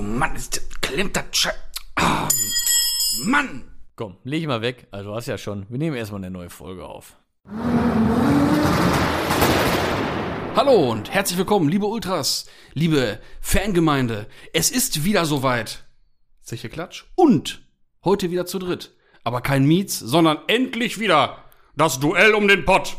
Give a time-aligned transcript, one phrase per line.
[0.00, 1.50] Oh Mann, ist, klemmt das Sche
[1.96, 2.26] Ah,
[3.22, 3.70] Mann!
[3.96, 4.86] Komm, leg ich mal weg.
[4.90, 5.66] Also du hast ja schon.
[5.68, 7.18] Wir nehmen erstmal eine neue Folge auf.
[10.56, 14.26] Hallo und herzlich willkommen, liebe Ultras, liebe Fangemeinde.
[14.54, 15.84] Es ist wieder soweit.
[16.40, 17.04] Sicher Klatsch.
[17.14, 17.60] Und
[18.02, 18.96] heute wieder zu dritt.
[19.22, 21.44] Aber kein Miets, sondern endlich wieder
[21.76, 22.96] das Duell um den Pott.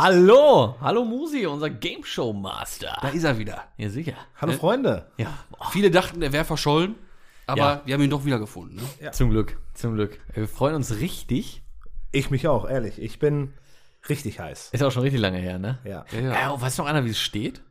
[0.00, 0.76] Hallo!
[0.80, 2.96] Hallo Musi, unser Game Show Master.
[3.02, 3.64] Da ist er wieder.
[3.76, 4.12] Ja, sicher.
[4.40, 5.10] Hallo Freunde.
[5.16, 6.94] Ja, boah, Viele dachten, er wäre verschollen,
[7.48, 7.82] aber Ja.
[7.84, 8.76] wir haben ihn doch wieder gefunden.
[9.00, 9.10] Ne?
[9.10, 10.20] zum Glück, zum Glück.
[10.32, 11.64] Wir freuen uns richtig.
[12.12, 13.02] Ich mich auch, ehrlich.
[13.02, 13.54] Ich bin
[14.08, 14.70] richtig heiß.
[14.70, 15.80] Ist auch schon richtig lange her, ne?
[15.82, 16.04] Ja.
[16.12, 16.32] Ja, ja.
[16.32, 17.62] Ja, oh, weiß noch einer, wie es steht?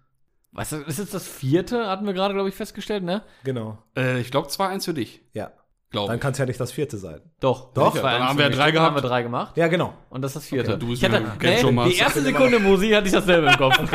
[0.51, 3.23] Weißt du, ist jetzt das vierte, hatten wir gerade, glaube ich, festgestellt, ne?
[3.45, 3.81] Genau.
[3.95, 5.53] Äh, ich glaube 2-1 für dich, Ja.
[5.89, 7.21] Glaube Dann kann es ja nicht das vierte sein.
[7.39, 7.73] Doch.
[7.73, 8.57] Doch, war dann haben wir mich.
[8.57, 8.87] drei gehabt.
[8.87, 9.55] haben wir drei gemacht.
[9.57, 9.93] Ja, genau.
[10.09, 10.71] Und das ist das vierte.
[10.71, 13.77] Okay, du bist ich hatte, nee, die erste Sekunde Musi hatte ich dasselbe im Kopf.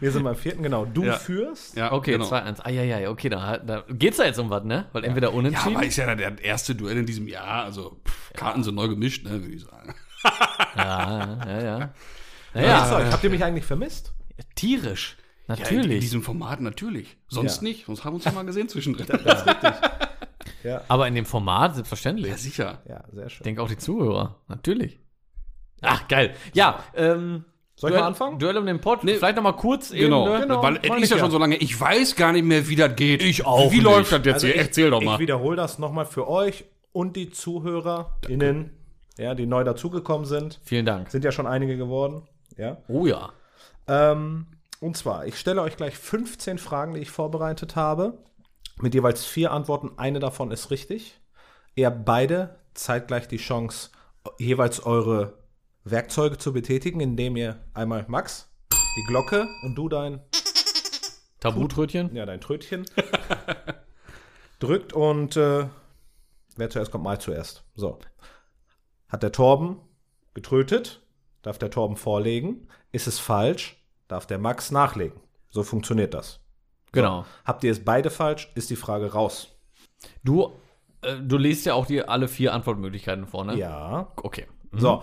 [0.00, 0.84] Wir sind beim vierten, genau.
[0.86, 1.14] Du Ja.
[1.14, 1.76] führst.
[1.76, 2.26] Ja, Okay, genau.
[2.26, 2.60] 2-1.
[2.62, 4.86] Ah, ja, ja, okay, da, da geht's da jetzt um was, ne?
[4.92, 5.76] Weil entweder Ja, unentschieden.
[5.76, 7.64] aber ist ja der erste Duell in diesem Jahr.
[7.64, 9.94] Also, pff, Karten sind neu gemischt, ne, würde ich sagen.
[10.76, 11.78] ja, ja, ja.
[11.80, 11.90] Ja.
[12.54, 14.12] Naja, Habt ihr mich eigentlich vermisst?
[14.54, 15.16] tierisch.
[15.48, 16.00] Ja, in, in Natürlich.
[16.00, 17.16] diesem Format natürlich.
[17.28, 17.62] Sonst Ja.
[17.64, 17.86] nicht.
[17.86, 19.06] Sonst haben wir uns ja mal gesehen zwischendrin.
[20.64, 20.82] Ja.
[20.88, 22.30] aber in dem Format selbstverständlich.
[22.30, 22.82] Ja, sicher.
[22.88, 23.44] Ja, sehr Ich schön.
[23.44, 24.40] denke auch die Zuhörer.
[24.48, 24.98] Natürlich.
[25.82, 26.34] Ach, geil.
[26.52, 27.44] Ja, ähm.
[27.76, 28.40] Soll ich mal anfangen?
[28.40, 29.04] Duell um den Pott.
[29.04, 29.14] Nee.
[29.14, 30.24] Vielleicht noch mal kurz Genau.
[30.26, 30.40] eben, ne?
[30.40, 30.62] Genau.
[30.64, 31.56] Weil es ich ist ja schon so lange.
[31.58, 33.22] Ich weiß gar nicht mehr, wie das geht.
[33.22, 33.84] Ich auch Wie nicht.
[33.84, 34.56] läuft das jetzt Also hier?
[34.56, 35.18] ich, Erzähl doch Ich mal.
[35.20, 38.70] wiederhole das nochmal für euch und die ZuhörerInnen,
[39.16, 40.60] ja, die neu dazugekommen sind.
[40.64, 41.08] Vielen Dank.
[41.10, 42.22] Sind ja schon einige geworden.
[42.56, 42.78] Ja.
[42.88, 43.30] Oh ja.
[43.86, 44.46] Ähm,
[44.80, 48.24] und zwar, ich stelle euch gleich 15 Fragen, die ich vorbereitet habe.
[48.80, 49.92] Mit jeweils vier Antworten.
[49.96, 51.20] Eine davon ist richtig.
[51.74, 53.90] Ihr habt beide zeitgleich die Chance,
[54.38, 55.38] jeweils eure
[55.84, 60.20] Werkzeuge zu betätigen, indem ihr einmal Max, die Glocke und du dein,
[61.40, 62.14] Tabutrötchen.
[62.14, 62.84] ja, dein Trötchen
[64.58, 65.68] drückt und äh,
[66.56, 67.64] wer zuerst kommt, mal zuerst.
[67.74, 67.98] So.
[69.08, 69.80] Hat der Torben
[70.34, 71.00] getrötet,
[71.42, 72.68] darf der Torben vorlegen.
[72.92, 73.77] Ist es falsch,
[74.08, 75.20] darf der Max nachlegen.
[75.50, 76.40] So funktioniert das.
[76.92, 77.24] Genau.
[77.44, 79.56] Habt ihr es beide falsch, ist die Frage raus.
[80.24, 80.52] Du,
[81.02, 83.56] äh, du liest ja auch die alle vier Antwortmöglichkeiten vor, ne?
[83.56, 84.12] Ja.
[84.16, 84.46] Okay.
[84.72, 85.02] So,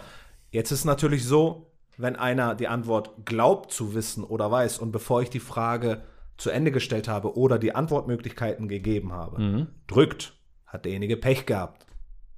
[0.52, 5.22] jetzt ist natürlich so, wenn einer die Antwort glaubt zu wissen oder weiß und bevor
[5.22, 6.04] ich die Frage
[6.38, 10.34] zu Ende gestellt habe oder die Antwortmöglichkeiten gegeben habe, drückt,
[10.68, 11.86] hat derjenige Pech gehabt.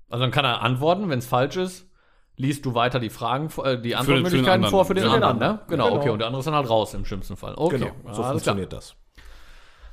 [0.09, 1.89] Also dann kann er antworten, wenn es falsch ist.
[2.39, 4.71] Liest du weiter die Fragen, vor- äh, die Antwortmöglichkeiten anderen.
[4.71, 5.59] vor für den Für den anderen, ne?
[5.67, 5.99] Genau, Genau.
[5.99, 6.09] okay.
[6.11, 7.55] Und der andere ist dann halt raus im schlimmsten Fall.
[7.57, 7.79] Okay.
[7.79, 8.95] Genau, so alles funktioniert das.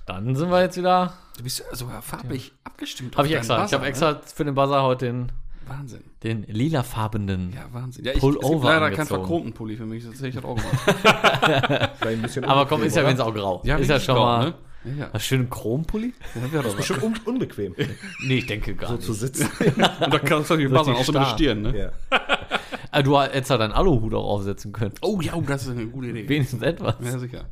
[0.06, 1.14] Dann sind wir jetzt wieder.
[1.38, 3.16] Du bist ja sogar farblich abgestimmt.
[3.16, 3.56] Habe ich extra.
[3.56, 5.28] ich Buzzer, habe extra für den Buzzer heute den, Ne?
[5.66, 6.04] Wahnsinn.
[6.22, 7.54] den lilafarbenen.
[7.54, 8.04] Ja, Wahnsinn.
[8.04, 9.20] Ja, ich, Pullover es gibt leider keinen angezogen.
[9.22, 10.04] verchromten Pulli für mich.
[10.04, 11.94] Das hätte ich halt auch gemacht.
[11.98, 13.62] Vielleicht ein bisschen Aber komm, ist ja wenigstens auch grau.
[13.64, 14.44] Ja, ist ja schon grau, mal.
[14.50, 14.54] ne?
[14.84, 15.08] Ja, ja.
[15.12, 16.12] Was schön Chrompulli?
[16.34, 16.76] Ja, doch oder?
[16.76, 17.74] Bestimmt un unbequem,
[18.26, 19.06] Nee, ich denke gar so nicht.
[19.06, 19.48] zu sitzen.
[19.64, 19.78] Und
[20.14, 21.34] da kannst du natürlich So richtig auch so.
[21.34, 21.78] Stirn, ne?
[22.10, 22.18] ja.
[22.90, 24.94] Ah, du hättest halt deinen Aluhut auch aufsetzen können.
[25.02, 26.28] Oh ja, oh, das ist eine gute Idee.
[26.28, 26.94] Wenigstens etwas.
[27.02, 27.46] Ja, sicher.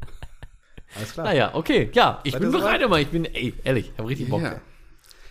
[0.96, 1.26] Alles klar.
[1.26, 1.90] Naja, okay.
[1.94, 3.00] Ja, ich Seid bin bereit immer.
[3.00, 4.40] Ich bin, ey, ehrlich, ich habe richtig Bock.
[4.40, 4.60] Ja.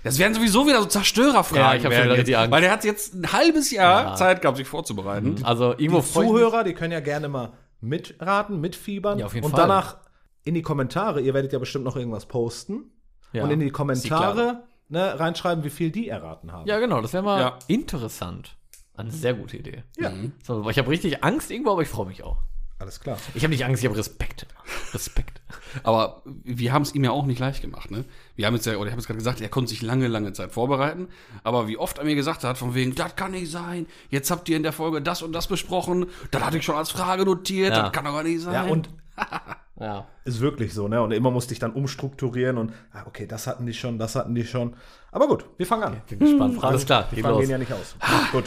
[0.03, 1.63] Das werden sowieso wieder so Zerstörerfragen.
[1.63, 2.51] Ja, ich hab schon werden wieder richtig Angst.
[2.51, 4.15] Weil der hat jetzt ein halbes Jahr Ja.
[4.15, 5.35] Zeit gehabt, sich vorzubereiten.
[5.43, 9.17] Also irgendwo Die Zuhörer, die können ja gerne mal mitraten, mitfiebern.
[9.19, 9.61] Ja, auf jeden und Fall.
[9.61, 9.97] danach
[10.43, 12.91] in die Kommentare, ihr werdet ja bestimmt noch irgendwas posten.
[13.33, 13.43] Ja.
[13.43, 16.67] Und in die Kommentare ne, reinschreiben, wie viel die erraten haben.
[16.67, 17.59] Ja, genau, das wäre mal Ja.
[17.67, 18.57] interessant.
[18.95, 19.83] Eine sehr gute Idee.
[19.97, 20.11] Ja.
[20.43, 22.37] So, aber ich habe richtig Angst irgendwo, aber ich freue mich auch.
[22.77, 23.17] Alles klar.
[23.35, 24.47] Ich habe nicht Angst, ich habe Respekt.
[24.91, 25.39] Respekt.
[25.83, 28.05] Aber wir haben es ihm ja auch nicht leicht gemacht, ne?
[28.35, 30.33] Wir haben jetzt ja, oder ich habe es gerade gesagt, er konnte sich lange, lange
[30.33, 31.07] Zeit vorbereiten.
[31.43, 34.49] Aber wie oft er mir gesagt hat, von wegen, das kann nicht sein, jetzt habt
[34.49, 37.71] ihr in der Folge das und das besprochen, das hatte ich schon als Frage notiert,
[37.75, 37.83] Ja.
[37.83, 38.53] das kann doch gar nicht sein.
[38.55, 38.89] Ja, und
[39.81, 40.07] Ja.
[40.25, 41.01] ist wirklich so, ne?
[41.01, 44.35] Und immer musste ich dann umstrukturieren und, ah, okay, das hatten die schon, das hatten
[44.35, 44.75] die schon.
[45.11, 46.01] Aber gut, wir fangen an.
[46.09, 46.63] Bin gespannt.
[46.63, 47.41] Alles klar, Die Fragen los.
[47.41, 47.95] gehen ja nicht aus.
[48.31, 48.45] gut.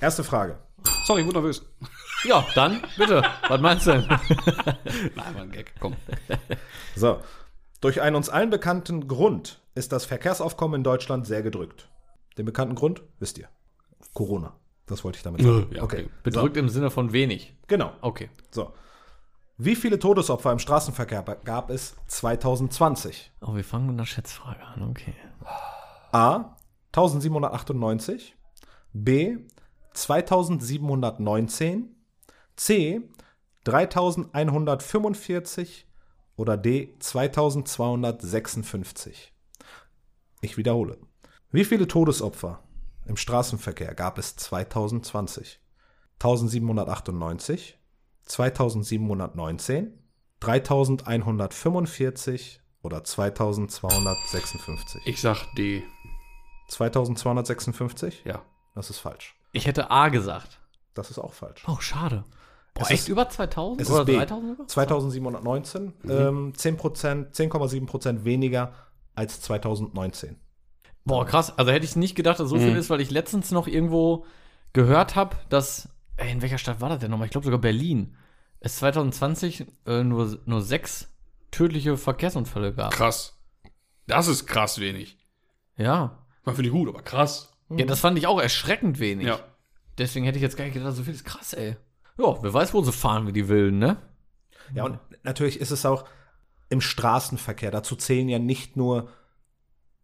[0.00, 0.58] Erste Frage.
[1.04, 1.64] Sorry, ich wurde nervös.
[2.24, 3.22] Ja, dann, bitte.
[3.48, 4.06] Was meinst du denn?
[5.16, 5.94] Nein, war ein Gag, komm.
[6.94, 7.20] So.
[7.80, 11.88] Durch einen uns allen bekannten Grund ist das Verkehrsaufkommen in Deutschland sehr gedrückt.
[12.38, 13.48] Den bekannten Grund wisst ihr.
[14.14, 14.54] Corona.
[14.86, 15.68] Das wollte ich damit sagen.
[15.72, 16.02] Ja, okay.
[16.04, 16.10] okay.
[16.22, 17.54] Bedrückt im Sinne von wenig.
[17.66, 17.92] Genau.
[18.00, 18.30] Okay.
[18.50, 18.72] So.
[19.58, 23.32] Wie viele Todesopfer im Straßenverkehr gab es 2020?
[23.40, 24.82] Oh, wir fangen mit einer Schätzfrage an.
[24.90, 25.14] Okay.
[26.12, 26.54] A.
[26.92, 28.36] 1798.
[28.92, 29.38] B.
[29.94, 31.96] 2719.
[32.54, 33.00] C.
[33.64, 35.86] 3145.
[36.36, 36.94] Oder D.
[36.98, 39.32] 2256.
[40.42, 40.98] Ich wiederhole.
[41.50, 42.62] Wie viele Todesopfer
[43.06, 45.62] im Straßenverkehr gab es 2020?
[46.18, 47.75] 1798,
[48.26, 49.92] 2719,
[50.40, 55.02] 3145 oder 2256?
[55.06, 55.82] Ich sag D.
[56.68, 58.22] 2256?
[58.24, 58.42] Ja.
[58.74, 59.34] Das ist falsch.
[59.52, 60.60] Ich hätte A gesagt.
[60.94, 61.62] Das ist auch falsch.
[61.66, 62.24] Oh, schade.
[62.74, 63.80] Boah, Es echt ist- über 2000?
[63.80, 64.16] Es Oder ist B.
[64.16, 64.68] 3000 sogar?
[64.68, 68.72] 2719, ähm, 10%, 10,7% weniger
[69.14, 70.36] als 2019.
[71.04, 71.56] Boah, krass.
[71.56, 72.76] Also hätte ich nicht gedacht, dass so viel Mhm.
[72.76, 74.26] ist, weil ich letztens noch irgendwo
[74.72, 77.26] gehört habe, dass, ey, in welcher Stadt war das denn nochmal?
[77.26, 78.16] Ich glaube sogar Berlin.
[78.60, 81.08] Es 2020 äh, nur, nur sechs
[81.50, 82.92] tödliche Verkehrsunfälle gab.
[82.92, 83.38] Krass.
[84.06, 85.18] Das ist krass wenig.
[85.76, 86.18] Ja.
[86.44, 87.52] Mal für die gut, aber krass.
[87.68, 89.26] Ja, das fand ich auch erschreckend wenig.
[89.26, 89.40] Ja.
[89.98, 91.76] Deswegen hätte ich jetzt gar nicht gedacht, so viel ist krass, ey.
[92.18, 93.96] Ja, wer weiß, wo sie fahren wie die Wilden, ne?
[94.74, 96.04] Ja, und natürlich ist es auch
[96.68, 97.70] im Straßenverkehr.
[97.70, 99.08] Dazu zählen ja nicht nur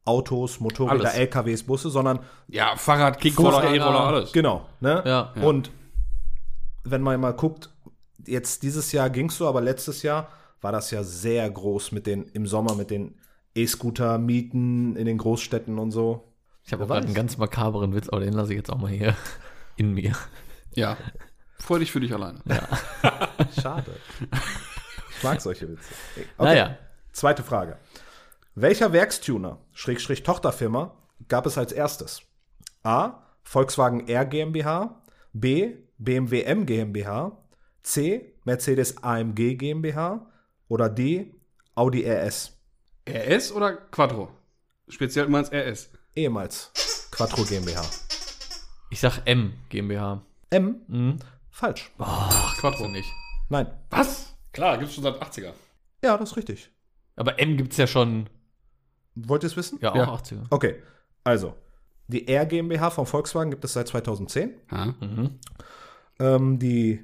[0.05, 1.15] Autos, Motorräder, Alles.
[1.15, 3.77] LKWs, Busse, sondern Ja, Fahrrad, Kickroller, Fußgänger.
[3.85, 4.33] E-Roller, alles.
[4.33, 4.69] genau.
[4.81, 5.03] Ne?
[5.07, 5.33] Ja.
[5.37, 5.43] Ja.
[5.43, 5.71] Und
[6.85, 7.71] wenn man mal guckt,
[8.27, 10.29] jetzt dieses Jahr ging es so, aber letztes Jahr
[10.61, 13.19] war das ja sehr groß mit den, im Sommer mit den
[13.55, 16.33] E-Scooter-Mieten in den Großstädten und so.
[16.65, 19.17] Ich habe gerade einen ganz makaberen Witz, aber den lasse ich jetzt auch mal hier
[19.77, 20.13] in mir.
[20.75, 20.97] Ja.
[21.59, 22.41] Freu dich für dich alleine.
[23.61, 23.93] Schade.
[25.17, 25.89] ich mag solche Witze.
[26.17, 26.27] Okay.
[26.39, 26.79] Naja.
[27.13, 27.79] Zweite Frage.
[28.55, 30.97] Welcher Werkstuner, Schrägstrich Tochterfirma,
[31.29, 32.23] gab es als erstes?
[32.83, 33.23] A.
[33.43, 35.03] Volkswagen R GmbH,
[35.33, 35.77] B.
[36.05, 37.33] BMW M GmbH,
[37.83, 38.35] C.
[38.45, 40.27] Mercedes AMG GmbH
[40.69, 41.33] oder D.
[41.75, 42.59] Audi RS,
[43.09, 44.29] RS oder Quattro?
[44.89, 45.91] Speziell meinst RS.
[46.15, 46.71] ehemals
[47.13, 47.83] Quattro GmbH.
[48.91, 50.23] Ich sag M GmbH.
[50.51, 50.83] M?
[50.89, 51.19] Mhm.
[51.51, 51.91] Falsch.
[51.99, 53.09] Ach, Quattro nicht.
[53.49, 53.67] Nein.
[53.91, 54.35] Was?
[54.53, 55.53] Klar, gibt's schon seit 80er.
[56.05, 56.71] Ja, das ist richtig.
[57.17, 58.29] Aber M gibt's ja schon,
[59.15, 59.79] Wollt ihr es wissen?
[59.81, 60.09] ja, auch Ja.
[60.15, 60.47] 80er.
[60.51, 60.83] Okay.
[61.25, 61.55] Also,
[62.09, 64.55] die R GmbH von Volkswagen gibt es seit 2010.
[64.71, 64.87] Ja.
[65.01, 65.39] Mhm.
[66.23, 67.01] Ähm, die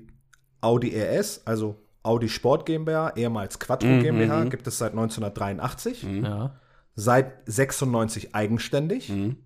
[0.60, 4.50] Audi RS, also Audi Sport GmbH, ehemals Quattro Mhm, GmbH, mhm.
[4.50, 6.04] gibt es seit 1983.
[6.22, 6.54] Ja.
[6.94, 9.08] Seit 96 eigenständig.
[9.08, 9.36] Mhm.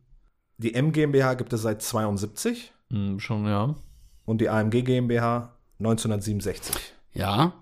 [0.58, 3.74] Die M GmbH gibt es seit 72 Mhm, schon, ja.
[4.26, 6.76] und die AMG GmbH 1967.
[7.14, 7.52] Ja.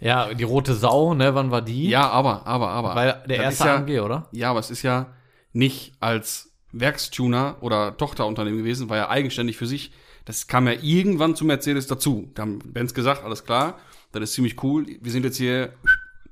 [0.00, 1.88] Ja, die rote Sau, ne, wann war die?
[1.88, 2.94] Ja, aber, aber, aber.
[2.96, 4.28] Weil der Das erste ja, AMG, oder?
[4.32, 5.12] Ja, aber es ist ja
[5.52, 9.92] nicht als Werkstuner oder Tochterunternehmen gewesen, war ja eigenständig für sich.
[10.24, 12.30] Das kam ja irgendwann zu Mercedes dazu.
[12.34, 13.78] Da haben Benz gesagt, alles klar,
[14.12, 14.86] das ist ziemlich cool.
[15.00, 15.72] Wir sind jetzt hier,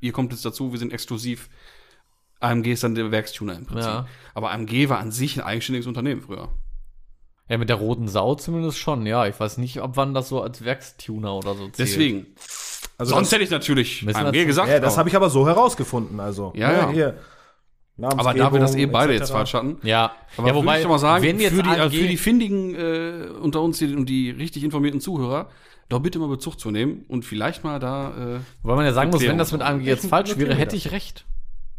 [0.01, 1.49] ihr kommt jetzt dazu, wir sind exklusiv.
[2.41, 3.91] AMG ist dann der Werkstuner im Prinzip.
[3.91, 4.07] Ja.
[4.35, 6.49] Aber AMG war an sich ein eigenständiges Unternehmen früher.
[7.49, 9.27] Ja, mit der roten Sau zumindest schon, ja.
[9.27, 11.79] Ich weiß nicht, ab wann das so als Werkstuner oder so zählt.
[11.81, 12.27] Deswegen.
[12.97, 14.69] Also Sonst hätte ich natürlich AMG wir- gesagt.
[14.69, 16.21] ja, das habe ich aber so herausgefunden.
[16.21, 16.91] Also, Ja, ne, ja.
[16.91, 17.19] Hier,
[18.09, 19.21] aber da wir das eh beide etc.
[19.23, 21.69] jetzt falsch hatten, Ja, Aber ja, wobei, ich doch mal sagen, wenn jetzt für, die,
[21.71, 25.49] also für die findigen äh, unter uns hier und die richtig informierten Zuhörer,
[25.89, 28.11] doch bitte mal Bezug zu nehmen und vielleicht mal da.
[28.11, 30.93] Äh, weil man ja sagen muss, wenn das mit AMG jetzt falsch wäre, hätte ich
[30.93, 31.27] recht.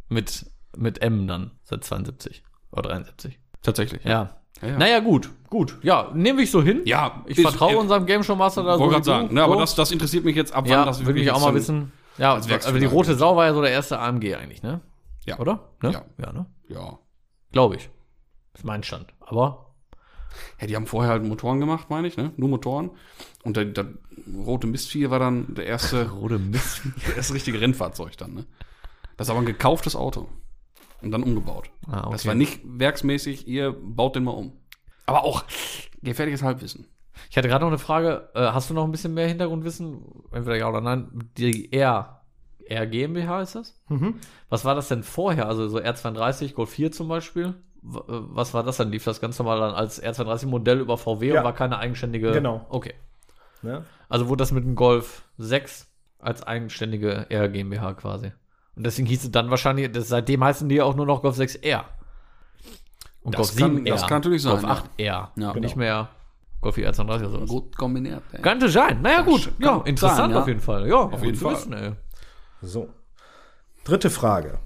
[0.10, 0.46] Mit,
[0.76, 3.40] mit M dann, seit 72 oder 73.
[3.62, 4.04] tatsächlich.
[4.04, 4.36] Ja.
[4.62, 4.78] Ja, ja.
[4.78, 5.78] Naja, gut, gut.
[5.82, 6.82] Ja, nehmen wir ich so hin.
[6.86, 8.90] Ja, Ich ist- vertraue äh, unserem Game Show Master da Wollte so.
[8.90, 11.30] gerade wie sagen, ne, aber das, das interessiert mich jetzt ab, wann ja, das jetzt
[11.32, 11.92] auch mal wissen.
[12.18, 14.82] Ja, als aber die rote Sau war ja so der erste AMG eigentlich, ne?
[15.26, 15.40] Ja.
[15.40, 15.70] Oder?
[15.82, 15.92] Ne?
[15.92, 16.06] Ja.
[16.18, 16.46] Ja, ne?
[16.68, 17.00] Ja.
[17.52, 17.90] Glaube ich.
[18.54, 19.14] Ist mein Stand.
[19.20, 19.72] Aber
[20.60, 22.32] ja, die haben vorher halt Motoren gemacht, meine ich, ne?
[22.38, 22.92] Nur Motoren.
[23.44, 23.88] Und der, der
[24.34, 26.82] rote Mistvieh war dann der erste, rote Mist.
[27.06, 28.46] das erste richtige Rennfahrzeug dann, ne?
[29.18, 30.30] Das ist aber ein gekauftes Auto.
[31.02, 31.72] Und dann umgebaut.
[31.88, 32.12] Ah, okay.
[32.12, 34.54] Das war nicht werksmäßig, ihr baut den mal um.
[35.08, 35.44] Aber auch
[36.04, 36.88] gefährliches Halbwissen.
[37.30, 38.30] Ich hatte gerade noch eine Frage.
[38.36, 40.04] Äh, hast du noch ein bisschen mehr Hintergrundwissen?
[40.32, 41.30] Entweder ja oder nein.
[41.38, 42.21] Die R,
[42.72, 43.80] R GmbH ist das?
[43.90, 44.16] Mhm.
[44.50, 45.48] Was war das denn vorher?
[45.48, 47.48] Also so R32, Golf 4 zum Beispiel?
[47.48, 48.92] Äh, was war das dann?
[48.92, 51.40] Lief das ganz normal dann als R32-Modell über VW Ja.
[51.40, 52.32] und war keine eigenständige?
[52.32, 52.66] Genau.
[52.70, 52.94] Okay.
[53.62, 53.86] Ne?
[54.10, 55.88] Also wurde das mit dem Golf 6
[56.20, 58.32] als eigenständige R GmbH quasi.
[58.76, 61.38] Und deswegen hieß es dann wahrscheinlich, das, seitdem heißen die ja auch nur noch Golf
[61.38, 61.84] 6R.
[63.24, 63.94] Und Das Golf kann- 7 R.
[63.94, 65.26] das kann natürlich sein, Golf ja.
[65.36, 65.42] 8R.
[65.42, 65.52] Ja.
[65.52, 66.10] und nicht mehr
[66.62, 67.50] Golf 4 R32 oder sowas.
[67.50, 68.22] Gut kombiniert.
[68.32, 68.42] Ey.
[68.42, 69.02] Könnte sein.
[69.02, 69.52] Naja, gut.
[69.60, 70.40] Ja, interessant sein, ja.
[70.42, 70.88] auf jeden Fall.
[70.88, 71.54] Ja, auf jeden Fall.
[71.54, 71.92] Wissen, ey.
[72.62, 72.90] So.
[73.84, 74.60] Dritte Frage.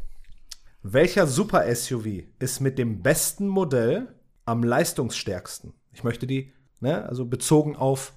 [0.84, 4.14] Welcher Super-SUV ist mit dem besten Modell
[4.46, 5.74] am leistungsstärksten?
[5.94, 8.14] Ich möchte die, ne, also bezogen auf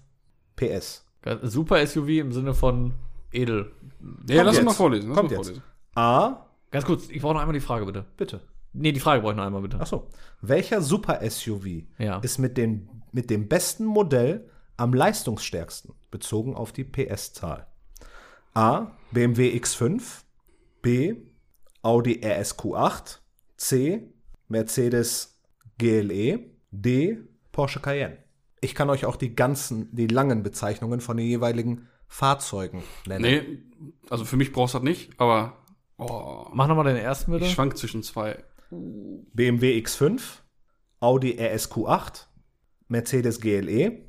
[0.57, 1.05] PS.
[1.43, 2.95] Super SUV im Sinne von
[3.33, 3.73] edel.
[4.29, 5.13] Ja, lass uns mal vorlesen.
[5.13, 5.47] Kommt mal jetzt.
[5.47, 5.63] vorlesen.
[5.95, 8.05] A, Ganz kurz, ich brauche noch einmal die Frage, bitte.
[8.19, 8.41] bitte.
[8.75, 9.79] Nee, die Frage brauche ich noch einmal, bitte.
[9.81, 10.09] Ach so.
[10.43, 12.19] Welcher Super-SUV Ja.
[12.19, 17.67] ist mit, den, mit dem besten Modell am leistungsstärksten, bezogen auf die PS-Zahl?
[18.53, 18.89] A.
[19.11, 20.03] BMW X5,
[20.83, 21.17] B.
[21.83, 23.19] Audi RSQ8,
[23.57, 24.13] C.
[24.49, 25.41] Mercedes
[25.79, 27.19] GLE, D.
[27.53, 28.19] Porsche Cayenne.
[28.61, 33.23] Ich kann euch auch die ganzen, die langen Bezeichnungen von den jeweiligen Fahrzeugen nennen.
[33.23, 35.57] Nee, also für mich brauchst du das nicht, aber
[35.99, 37.45] oh, Mach nochmal den ersten bitte.
[37.45, 38.43] ich schwank zwischen zwei.
[38.71, 40.21] BMW X5,
[41.01, 42.27] Audi RSQ8,
[42.89, 44.09] Mercedes GLE,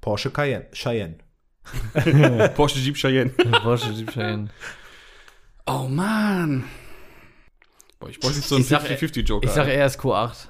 [0.00, 0.66] Porsche Cayenne.
[0.72, 1.18] Cheyenne.
[2.54, 3.30] Porsche Jeep Cheyenne.
[3.62, 4.48] Porsche Jeep Cheyenne.
[5.66, 6.64] Oh man.
[8.00, 9.46] Boah, ich brauche jetzt so einen Ich sag- 50-50-Joker.
[9.46, 10.48] Ich sag RSQ8.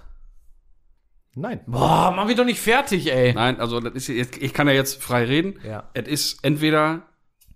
[1.34, 1.60] Nein.
[1.66, 3.32] Boah, mach mich doch nicht fertig, ey.
[3.32, 5.58] Nein, also das ist jetzt, ich kann ja jetzt frei reden.
[5.66, 5.88] Ja.
[5.94, 7.02] Es ist entweder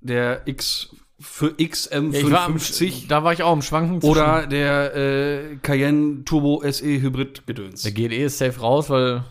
[0.01, 1.91] der X für Ja, ich
[2.31, 4.03] war am, XM55 da war ich auch im Schwanken.
[4.07, 7.83] oder der äh, Cayenne Turbo SE Hybrid Gedöns.
[7.83, 9.25] Der GLE ist safe raus, weil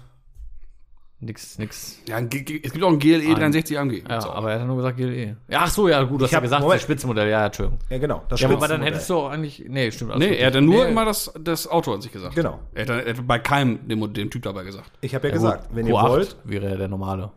[1.26, 2.00] nix, nix.
[2.08, 4.04] Ja, ein G- G- es gibt auch einen GLE 63 AMG.
[4.10, 4.30] Ja, So.
[4.32, 5.36] aber er hat nur gesagt GLE.
[5.50, 6.78] Ja, ach so, ja, gut, du hast ja gesagt, Moment.
[6.78, 7.26] das Spitzenmodell.
[7.30, 7.80] Ja, ja, Entschuldigung.
[7.90, 8.24] Ja, genau.
[8.30, 9.66] Das Ja, aber dann hättest du auch eigentlich.
[9.68, 10.18] Nee, stimmt.
[10.18, 12.36] Nee, er hatte nur Nee, immer das, das Auto an sich gesagt.
[12.36, 12.60] Genau.
[12.74, 14.92] Er hat, er hat bei keinem dem, dem Typ dabei gesagt.
[15.02, 17.32] Ich habe ja, ja, gesagt, gut, wenn ihr Q8 wollt, wäre ja der normale.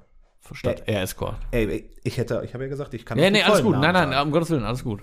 [0.53, 1.37] Statt RS-Core.
[1.51, 3.73] ey, ich hätte, ich habe ja gesagt, ich kann Nee, auch nee, alles gut.
[3.73, 4.27] Nein, Namen nein, sagen.
[4.29, 5.01] um Gottes Willen, alles gut.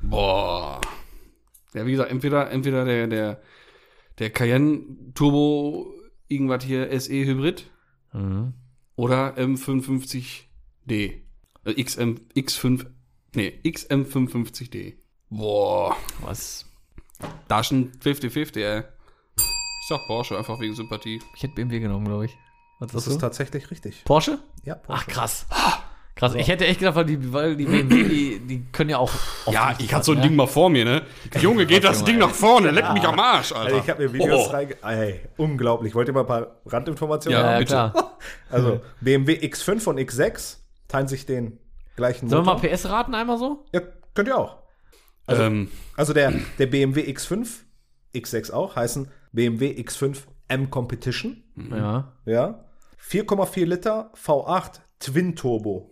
[0.00, 0.80] Boah.
[1.74, 3.40] Ja, wie gesagt, entweder, entweder der, der,
[4.18, 4.82] der Cayenne
[5.14, 5.92] Turbo
[6.30, 7.66] irgendwas hier SE Hybrid
[8.12, 8.54] Mhm.
[8.96, 11.22] oder M55D.
[11.64, 12.86] Äh, XM, X5,
[13.34, 14.94] nee, XM55D.
[15.28, 15.96] Boah.
[16.22, 16.66] Was?
[17.48, 18.82] Da ist schon 50-50, ey.
[19.36, 21.20] Ich sag Porsche, einfach wegen Sympathie.
[21.36, 22.36] Ich hätte BMW genommen, glaube ich.
[22.78, 23.20] Was Das ist du?
[23.20, 24.04] tatsächlich richtig.
[24.04, 24.38] Porsche?
[24.64, 25.02] Ja, Porsche.
[25.02, 25.46] Ach, krass.
[26.20, 26.34] Krass.
[26.36, 29.10] Ich hätte echt gedacht, weil die, weil die BMW, die, die können ja auch.
[29.50, 30.24] Ja, ich hatte so ein ja.
[30.24, 31.02] Ding mal vor mir, ne?
[31.40, 33.64] Junge, geht das Ding nach vorne, leck mich am Arsch, Alter.
[33.74, 34.50] Also ich habe mir Videos Oh.
[34.52, 34.76] reinge...
[34.82, 35.94] Ey, unglaublich.
[35.94, 37.60] Wollt ihr mal ein paar Randinformationen Ja, Ja, ja, haben?
[37.60, 37.72] bitte.
[38.02, 38.18] klar.
[38.50, 40.58] Also BMW X5 und X6
[40.88, 41.58] teilen sich den
[41.96, 42.68] gleichen Sollen wir Motor.
[42.68, 43.64] mal PS raten einmal so?
[43.72, 43.80] Ja,
[44.14, 44.58] könnt ihr auch.
[45.28, 47.48] ähm, Also der, der BMW X5,
[48.14, 51.44] X6 auch, heißen BMW X5 M Competition.
[51.70, 52.12] Ja.
[52.26, 52.64] Ja.
[53.08, 55.90] 4,4 Liter V8 Twin Turbo.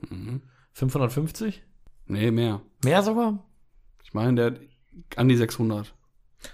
[0.72, 1.62] 550?
[2.06, 2.60] nee, mehr.
[2.84, 3.44] Mehr sogar?
[4.04, 4.60] Ich meine, der hat
[5.16, 5.94] an die 600.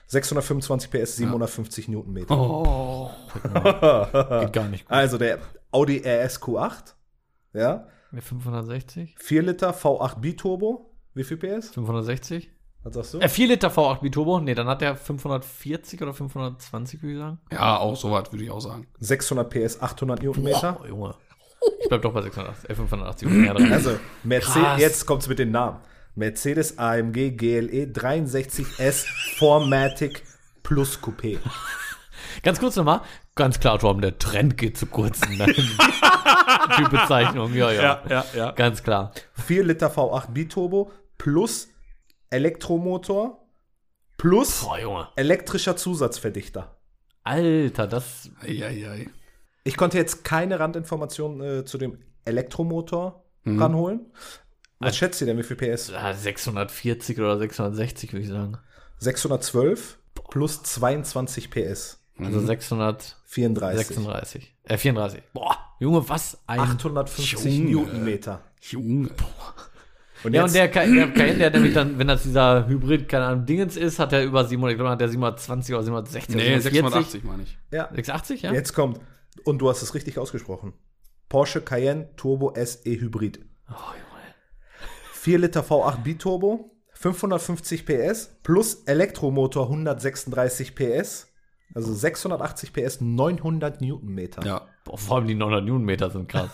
[0.07, 2.37] 625 PS, 750 Newtonmeter.
[2.39, 3.11] Oh.
[4.41, 4.93] Geht gar nicht gut.
[4.93, 6.95] Also der Audi RSQ8.
[7.53, 7.87] Ja.
[8.11, 9.17] Mit 560?
[9.19, 10.95] 4 Liter V8 Biturbo.
[11.15, 11.71] Wie viel PS?
[11.71, 12.51] 560?
[12.83, 13.19] Was sagst du?
[13.19, 14.41] Äh, 4 Liter V8 Biturbo?
[14.41, 17.39] Nee, dann hat der 540 oder 520, würde ich sagen.
[17.53, 18.87] Ja, auch so was würde ich auch sagen.
[19.01, 20.81] 600 PS, 800 Newtonmeter.
[20.83, 21.15] Oh, Junge.
[21.81, 23.73] Ich bleib doch bei 680, äh, 580 und mehr dran.
[23.73, 24.81] Also, Mercedes, Krass.
[24.81, 25.79] jetzt kommt's mit den Namen.
[26.15, 29.05] Mercedes AMG GLE 63S
[29.39, 30.23] Formatic
[30.63, 31.39] Plus Coupé.
[32.43, 33.01] Ganz kurz nochmal.
[33.35, 35.21] Ganz klar, Torben, der Trend geht zu kurz.
[35.37, 35.55] Nein.
[36.79, 38.51] Die Bezeichnung, ja, ja, ja, ja.
[38.53, 39.13] Ganz klar.
[39.47, 41.69] 4 Liter V8 Biturbo plus
[42.31, 43.45] Elektromotor
[44.17, 45.09] plus Boah, Junge.
[45.17, 46.77] elektrischer Zusatzverdichter.
[47.25, 48.31] Alter, das.
[48.41, 49.09] Eieiei.
[49.65, 53.61] Ich konnte jetzt keine Randinformationen äh, zu dem Elektromotor Mhm.
[53.63, 54.01] ranholen.
[54.79, 55.93] Was schätzt ihr denn, wie viel PS?
[55.93, 58.57] ah, 640 oder 660, würde ich sagen.
[58.99, 59.99] 612
[60.31, 62.01] plus 22 PS.
[62.19, 63.17] Also 636.
[63.97, 64.55] 34.
[64.65, 65.23] Äh, 34.
[65.33, 66.61] Boah, Junge, was ein.
[66.61, 67.71] 850 Junge.
[67.71, 68.41] Newtonmeter.
[68.61, 69.11] Junge.
[70.23, 73.27] Und ja, und der, Ka- der der hat nämlich dann, wenn das dieser Hybrid, keine
[73.27, 76.53] Ahnung, Dingens ist, hat er über 700, ich glaube, hat der 720 oder 760 Nee,
[76.53, 77.59] oder 680 meine ich.
[77.71, 78.53] ja, 680, ja?
[78.53, 79.01] jetzt kommt,
[79.45, 80.73] und du hast es richtig ausgesprochen.
[81.29, 83.41] Porsche Cayenne Turbo SE Hybrid.
[83.69, 84.35] Oh, Junge.
[85.13, 91.29] 4 Liter V8 Biturbo, 550 PS plus Elektromotor 136 PS.
[91.75, 94.47] Also 680 PS, 900 Newtonmeter.
[94.47, 94.69] Ja.
[94.85, 96.51] Boah, vor allem die 900 Newtonmeter sind krass.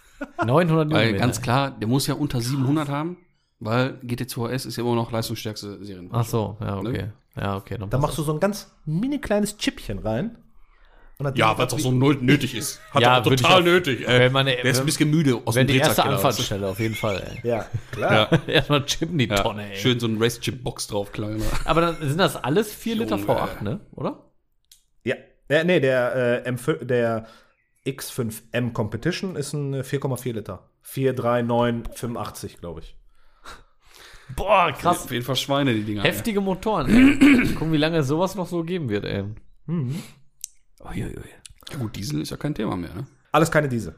[0.44, 1.18] 900 Weil Newtonmeter.
[1.18, 3.16] ganz klar, der muss ja unter 700 haben,
[3.58, 6.10] weil GT2RS ist ja immer noch leistungsstärkste Serien.
[6.12, 6.92] Ach so, ja, okay.
[6.92, 7.12] Ne?
[7.36, 7.78] Ja, okay.
[7.78, 10.36] Dann Da passt machst du so ein ganz mini kleines Chipchen rein.
[11.34, 12.80] Ja, weil es auch so nöt- nötig ist.
[12.92, 14.06] Hat Ja, er total auch- nötig.
[14.06, 16.04] Wenn Äh, meine- der ist ein wenn- bisschen müde aus Wäre dem die erste.
[16.04, 17.48] Anfahrtsstelle auf jeden Fall, ey.
[17.48, 18.28] Ja, klar.
[18.32, 18.38] Ja.
[18.46, 19.76] Erstmal chippen die Ja, Tonne, ey.
[19.76, 21.42] schön so ein Race-Chip-Box draufknallen.
[21.64, 23.32] Aber dann sind das alles 4 Liter Junge.
[23.32, 23.80] V8, ne?
[23.92, 24.30] Oder?
[25.04, 25.16] Ja.
[25.48, 27.26] ja nee, der, äh, M5, der
[27.86, 30.68] X5M Competition ist ein äh, 4,4 Liter.
[30.82, 32.96] 43985, glaube ich.
[34.36, 35.04] Boah, krass.
[35.04, 36.02] Auf jeden Fall Schweine, die Dinger.
[36.04, 37.48] Heftige Motoren, ey.
[37.54, 39.24] Gucken, wie lange es sowas noch so geben wird, ey.
[40.80, 41.24] Uiuiui.
[41.70, 43.06] Ja gut, Diesel ist ja kein Thema mehr, ne?
[43.32, 43.94] Alles keine Diesel.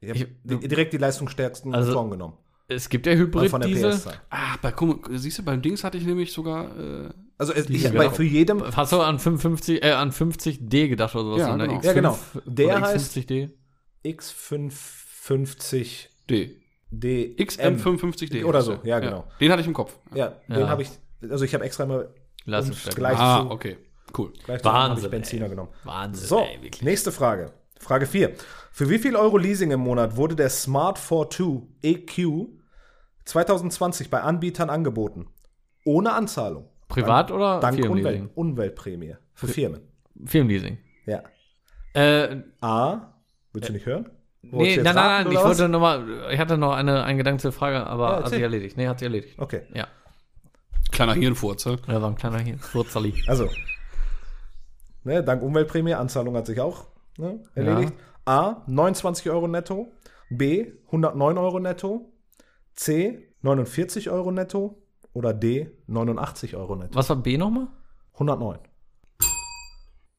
[0.00, 2.34] Ich habe Ich- di- direkt die leistungsstärksten Also- Motoren genommen.
[2.68, 3.94] Es gibt ja von der Hybrid-Diesel.
[4.28, 7.70] Ah, bei, guck mal, siehst du, beim Dings hatte ich nämlich sogar, äh, Also es,
[7.70, 11.38] ich bei für jedem Hast du an 55, äh, an 50D gedacht oder sowas?
[11.40, 11.80] Ja, genau.
[11.80, 12.18] Ja, genau.
[12.44, 13.50] Der heißt- X50D.
[14.04, 16.60] X550 D.
[16.90, 18.44] D XM55D.
[18.44, 19.26] Oder so, ja, genau.
[19.40, 19.98] Den hatte ich im Kopf.
[20.14, 20.68] Ja, den Ja.
[20.68, 20.90] habe ich,
[21.28, 22.08] also ich habe extra mal
[22.44, 22.96] Leistungsstärke.
[23.00, 23.76] gleich Ah, zu, okay.
[24.16, 24.32] Cool.
[24.44, 25.50] gleich habe Wahnsinn, ich Benziner ey.
[25.50, 25.70] genommen.
[25.84, 26.82] Wahnsinn, So, ey, wirklich.
[26.82, 27.52] nächste Frage.
[27.78, 28.32] Frage 4.
[28.72, 32.48] Für wie viel Euro Leasing im Monat wurde der Smart 42 EQ
[33.24, 35.26] 2020 bei Anbietern angeboten?
[35.84, 36.68] Ohne Anzahlung.
[36.88, 38.30] Privat oder Dank Firmenleasing?
[38.34, 39.16] Umwelt, Umweltprämie.
[39.34, 39.80] Für Firmen.
[40.24, 40.78] Firmenleasing.
[41.04, 41.22] Ja.
[41.94, 43.12] Äh, A.
[43.52, 44.08] Willst du nicht hören?
[44.42, 45.44] nee, Wolltest du nein, nein, nein, ich was?
[45.44, 48.40] wollte noch mal, ich hatte noch eine, einen Gedanken zur Frage, aber Ja, hat sich
[48.42, 48.76] erledigt.
[48.76, 49.38] Nee, hat sich erledigt.
[49.38, 49.62] Okay.
[49.74, 49.88] Ja.
[50.92, 51.76] Kleiner Hirnfurz, ja?
[51.88, 52.58] Ja, war ein kleiner hier.
[52.58, 53.12] Furzali.
[53.26, 53.48] Also,
[55.06, 56.86] ne, dank Umweltprämie, Anzahlung hat sich auch
[57.16, 57.94] ne, erledigt.
[58.24, 59.92] A, 29 Euro netto.
[60.28, 62.12] B, 109 Euro netto.
[62.74, 64.82] C, 49 Euro netto.
[65.12, 66.94] Oder D, 89 Euro netto.
[66.94, 67.68] Was war B nochmal?
[68.14, 68.58] 109.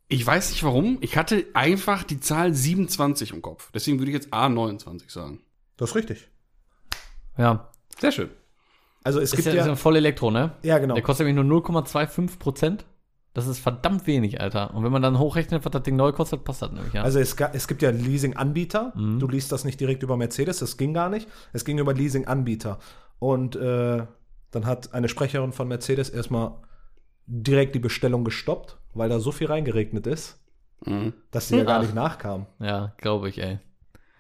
[0.08, 0.98] Ich weiß nicht warum.
[1.02, 3.72] Ich hatte einfach die Zahl 27 im Kopf.
[3.74, 5.42] Deswegen würde ich jetzt A29 sagen.
[5.76, 6.30] Das ist richtig.
[7.38, 7.70] Ja.
[8.00, 8.30] Sehr schön.
[9.04, 10.52] Also es Ist gibt ja, ja, ist ja voll Elektro, ne?
[10.64, 10.94] ja genau.
[10.94, 12.86] Der kostet nämlich nur 0,25 Prozent.
[13.38, 14.74] Das ist verdammt wenig, Alter.
[14.74, 17.04] Und wenn man dann hochrechnet, was das Ding neu kostet, passt das nämlich, ja.
[17.04, 18.94] Also es, es gibt ja Leasing-Anbieter.
[18.96, 19.20] Mhm.
[19.20, 21.28] Du liest das nicht direkt über Mercedes, das ging gar nicht.
[21.54, 22.80] Es ging über Leasing-Anbieter.
[23.20, 24.08] Und äh,
[24.50, 26.54] dann hat eine Sprecherin von Mercedes erstmal
[27.28, 30.40] direkt die Bestellung gestoppt, weil da so viel reingeregnet ist,
[30.86, 31.14] Mhm.
[31.32, 32.48] dass sie ja gar nicht nachkam.
[32.60, 33.60] ja, glaube ich, ey.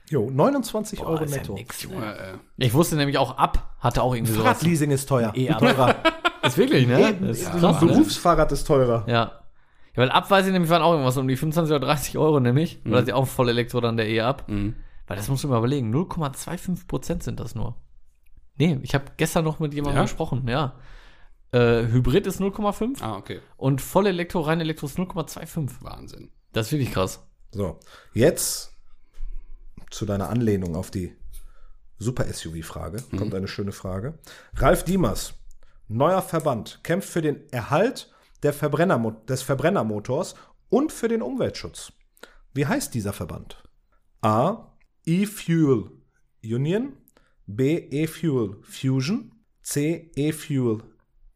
[0.09, 1.53] Jo, 29 Euro ist ja netto.
[1.55, 1.81] nix?
[1.81, 2.15] Junge,
[2.57, 4.33] Ich wusste nämlich auch ab, hatte auch irgendwie.
[4.33, 5.31] Fahrradleasing ist teuer.
[5.35, 5.95] Eh, aber- teurer.
[6.43, 7.09] Ist wirklich, ne?
[7.09, 7.93] Eben, Das ist krass, ein ne?
[7.93, 9.03] Berufsfahrrad ist teurer.
[9.07, 9.13] Ja.
[9.13, 12.39] Ja, weil ab weiß ich nämlich, waren auch irgendwas um die 25 oder 30 Euro
[12.39, 12.81] nämlich.
[12.83, 12.91] Mhm.
[12.91, 14.43] Das ja auch voll Elektro dann der E ab.
[14.47, 14.75] mhm.
[15.07, 15.93] Weil das musst du mal überlegen.
[15.95, 17.75] 0,25 Prozent sind das nur.
[18.57, 20.01] Nee, ich habe gestern noch mit jemandem Ja?
[20.03, 20.73] gesprochen, ja.
[21.53, 23.39] Äh, Hybrid ist 0,5 Ah, okay.
[23.55, 25.81] und voll Elektro, rein Elektro ist 0,25.
[25.81, 26.29] Wahnsinn.
[26.51, 27.25] Das ist wirklich krass.
[27.51, 27.79] So,
[28.13, 28.73] jetzt
[29.91, 31.15] zu deiner Anlehnung auf die
[31.99, 33.01] Super-SUV-Frage.
[33.17, 34.19] Kommt eine schöne Frage.
[34.55, 35.33] Ralf Diemers,
[35.87, 38.11] neuer Verband, kämpft für den Erhalt
[38.43, 40.35] der Verbrennermo des Verbrennermotors
[40.69, 41.93] und für den Umweltschutz.
[42.53, 43.63] Wie heißt dieser Verband?
[44.21, 44.73] A.
[45.05, 45.91] E-Fuel
[46.43, 46.97] Union.
[47.45, 47.77] B.
[47.77, 49.31] E-Fuel Fusion.
[49.61, 50.11] C.
[50.15, 50.83] E-Fuel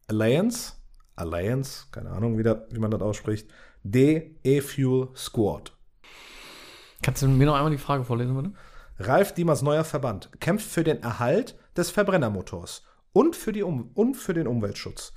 [0.08, 0.74] Alliance.
[1.14, 3.50] Alliance, keine Ahnung, wie, da, wie man das ausspricht.
[3.82, 4.36] D.
[4.42, 5.72] E-Fuel Squad.
[7.02, 8.52] Kannst du mir noch einmal die Frage vorlesen, bitte?
[8.98, 14.14] Ralf Diemers neuer Verband kämpft für den Erhalt des Verbrennermotors und für, die um und
[14.16, 15.12] für den Umweltschutz.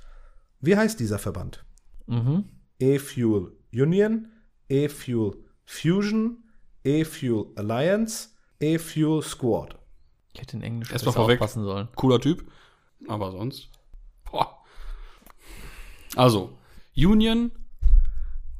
[0.60, 1.64] Wie heißt dieser Verband?
[2.06, 2.44] Mhm.
[2.78, 4.28] E-Fuel Union,
[4.68, 6.44] E-Fuel Fusion,
[6.84, 8.28] E-Fuel Alliance,
[8.60, 9.78] E-Fuel Squad.
[10.34, 11.40] Ich hätte in Englisch Erst mal besser vorweg.
[11.40, 11.88] aufpassen sollen.
[11.96, 12.44] Cooler Typ.
[13.08, 13.70] Aber sonst.
[14.30, 14.62] Boah.
[16.14, 16.56] Also,
[16.96, 17.50] Union,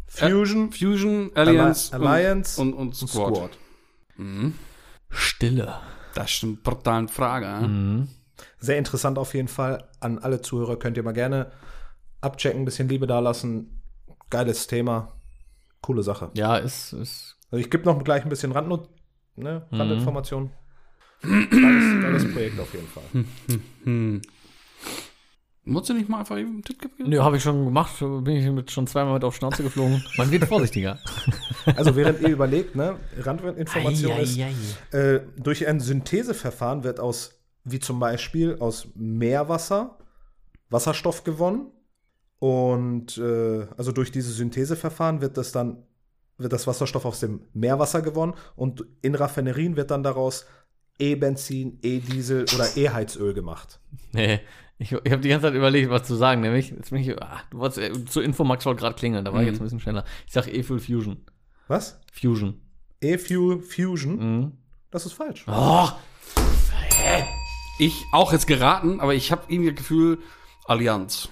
[0.07, 3.35] Fusion, Fusion, Alliance, Alli- Alliance und, und, und und Squad.
[3.35, 3.59] Squad.
[5.11, 5.79] Stille.
[6.15, 7.47] Das ist eine brutale Frage.
[7.47, 7.69] äh?
[7.69, 8.09] Mhm.
[8.59, 9.89] Sehr interessant auf jeden Fall.
[10.01, 11.53] An alle Zuhörer könnt ihr mal gerne
[12.21, 13.83] abchecken, ein bisschen Liebe dalassen.
[14.31, 15.13] Geiles Thema.
[15.83, 16.31] Coole Sache.
[16.35, 18.89] Ja, ist, ist Also ich gebe noch gleich ein bisschen Randnot
[19.37, 19.77] ne, Mhm.
[19.79, 20.51] Randinformationen.
[21.23, 23.05] Geiles, geiles Projekt auf jeden Fall.
[23.85, 24.21] Hm.
[25.69, 27.09] Wolltest du nicht mal einfach eben einen Tipp geben?
[27.09, 27.99] Nö, habe ich schon gemacht.
[27.99, 30.05] Bin ich mit schon zweimal mit auf Schnauze geflogen.
[30.17, 30.99] Man wird vorsichtiger.
[31.75, 37.36] Also während ihr überlegt, ne, Randinformation Ei, ist, ei, äh, durch ein Syntheseverfahren wird aus,
[37.67, 39.99] wie zum Beispiel aus Meerwasser,
[40.71, 41.73] Wasserstoff gewonnen.
[42.39, 45.83] Und äh, also durch dieses Syntheseverfahren wird das dann,
[46.39, 50.47] wird das Wasserstoff aus dem Meerwasser gewonnen und in Raffinerien wird dann daraus
[50.99, 53.81] E-Benzin, E-Diesel oder E-Heizöl gemacht.
[54.13, 54.41] Nee,
[54.79, 56.43] ich, ich habe die ganze Zeit überlegt, was zu sagen.
[56.43, 59.41] Nämlich, jetzt bin ich, ah, du wolltest, äh, zu Infomax wollte gerade klingeln, da war
[59.41, 60.05] ich jetzt ein bisschen schneller.
[60.27, 61.25] Ich sag E-Fuel Fusion.
[61.69, 61.99] Was?
[62.13, 62.61] Fusion.
[63.01, 64.17] E-Fuel Fusion?
[64.19, 64.53] Mhm.
[64.91, 65.45] Das ist falsch.
[65.49, 65.89] Oh,
[67.79, 70.19] Ich auch jetzt geraten, aber ich habe irgendwie das Gefühl,
[70.65, 71.29] Allianz.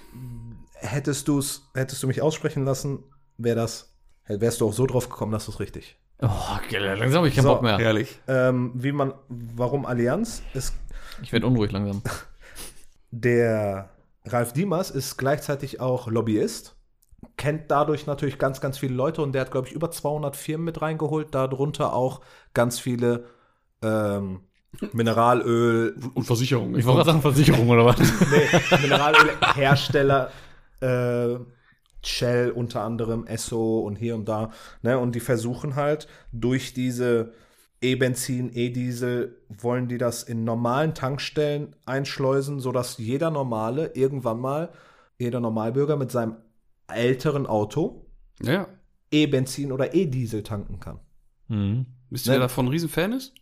[0.74, 3.02] Hättest, du's, hättest du mich aussprechen lassen,
[3.38, 3.94] wäre das,
[4.26, 5.96] wärst du auch so drauf gekommen, dass du es richtig.
[6.20, 6.28] oh
[6.70, 7.54] langsam habe ich keinen So.
[7.54, 7.78] Bock mehr.
[7.78, 8.20] Herrlich.
[8.28, 10.42] Ähm, wie man, warum Allianz?
[10.52, 10.74] Ist
[11.22, 12.02] Ich werde unruhig langsam.
[13.10, 13.88] der
[14.26, 16.76] Ralf Diemers ist gleichzeitig auch Lobbyist,
[17.38, 20.66] kennt dadurch natürlich ganz, ganz viele Leute und der hat, glaube ich, über 200 Firmen
[20.66, 22.20] mit reingeholt, darunter auch
[22.52, 23.24] ganz viele
[23.80, 24.40] ähm,
[24.92, 26.76] Mineralöl, Und Versicherung.
[26.76, 27.98] Ich wollte gerade sagen Versicherung oder was?
[28.30, 30.30] nee, Mineralölhersteller,
[30.80, 31.36] äh,
[32.04, 34.50] Shell unter anderem, Esso und hier und da.
[34.82, 34.98] Ne?
[34.98, 37.32] Und die versuchen halt durch diese
[37.82, 44.70] E-Benzin, E-Diesel, wollen die das in normalen Tankstellen einschleusen, sodass jeder Normale irgendwann mal,
[45.18, 46.36] jeder Normalbürger mit seinem
[46.92, 48.06] älteren Auto
[48.42, 48.68] Ja.
[49.10, 50.98] E-Benzin oder E-Diesel tanken kann.
[51.48, 51.86] Mhm.
[52.10, 52.34] Wisst ihr, Ne?
[52.38, 53.34] wer davon ein Riesenfan ist?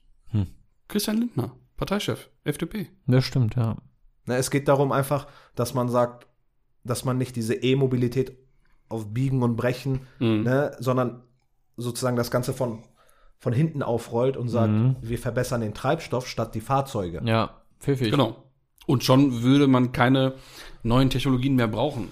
[0.92, 2.88] Christian Lindner, Parteichef, FDP.
[3.06, 3.76] Das stimmt, ja.
[4.26, 5.26] Ne, es geht darum einfach,
[5.56, 6.28] dass man sagt,
[6.84, 8.36] dass man nicht diese E-Mobilität
[8.88, 10.42] auf Biegen und Brechen Mhm.
[10.42, 11.22] ne, sondern
[11.76, 12.84] sozusagen das Ganze von,
[13.38, 17.22] von hinten aufrollt und sagt, wir verbessern den Treibstoff statt die Fahrzeuge.
[17.24, 18.10] Ja, pfiffig.
[18.10, 18.36] Genau.
[18.86, 20.34] Und schon würde man keine
[20.82, 22.10] neuen Technologien mehr brauchen,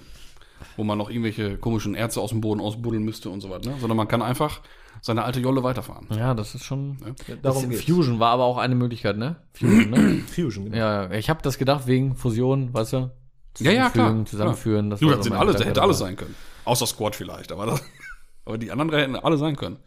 [0.75, 3.75] wo man noch irgendwelche komischen Erze aus dem Boden ausbuddeln müsste und so weiter, ne?
[3.79, 4.61] sondern man kann einfach
[5.01, 6.07] seine alte Jolle weiterfahren.
[6.11, 6.97] Ja, das ist schon.
[7.41, 7.83] Darum das geht's.
[7.85, 9.37] Fusion war aber auch eine Möglichkeit, ne?
[9.53, 10.23] Fusion, ne?
[10.27, 10.77] Fusion, genau.
[10.77, 13.11] ja, ja, ich habe das gedacht wegen Fusion, weißt du?
[13.59, 14.25] Ja, ja, klar.
[14.25, 14.89] Zusammenführen.
[14.89, 16.35] Das Du, war das so sind alle, hätte alles sein können.
[16.65, 17.83] Außer Squad vielleicht, aber, das,
[18.45, 19.77] aber die anderen hätten alle sein können.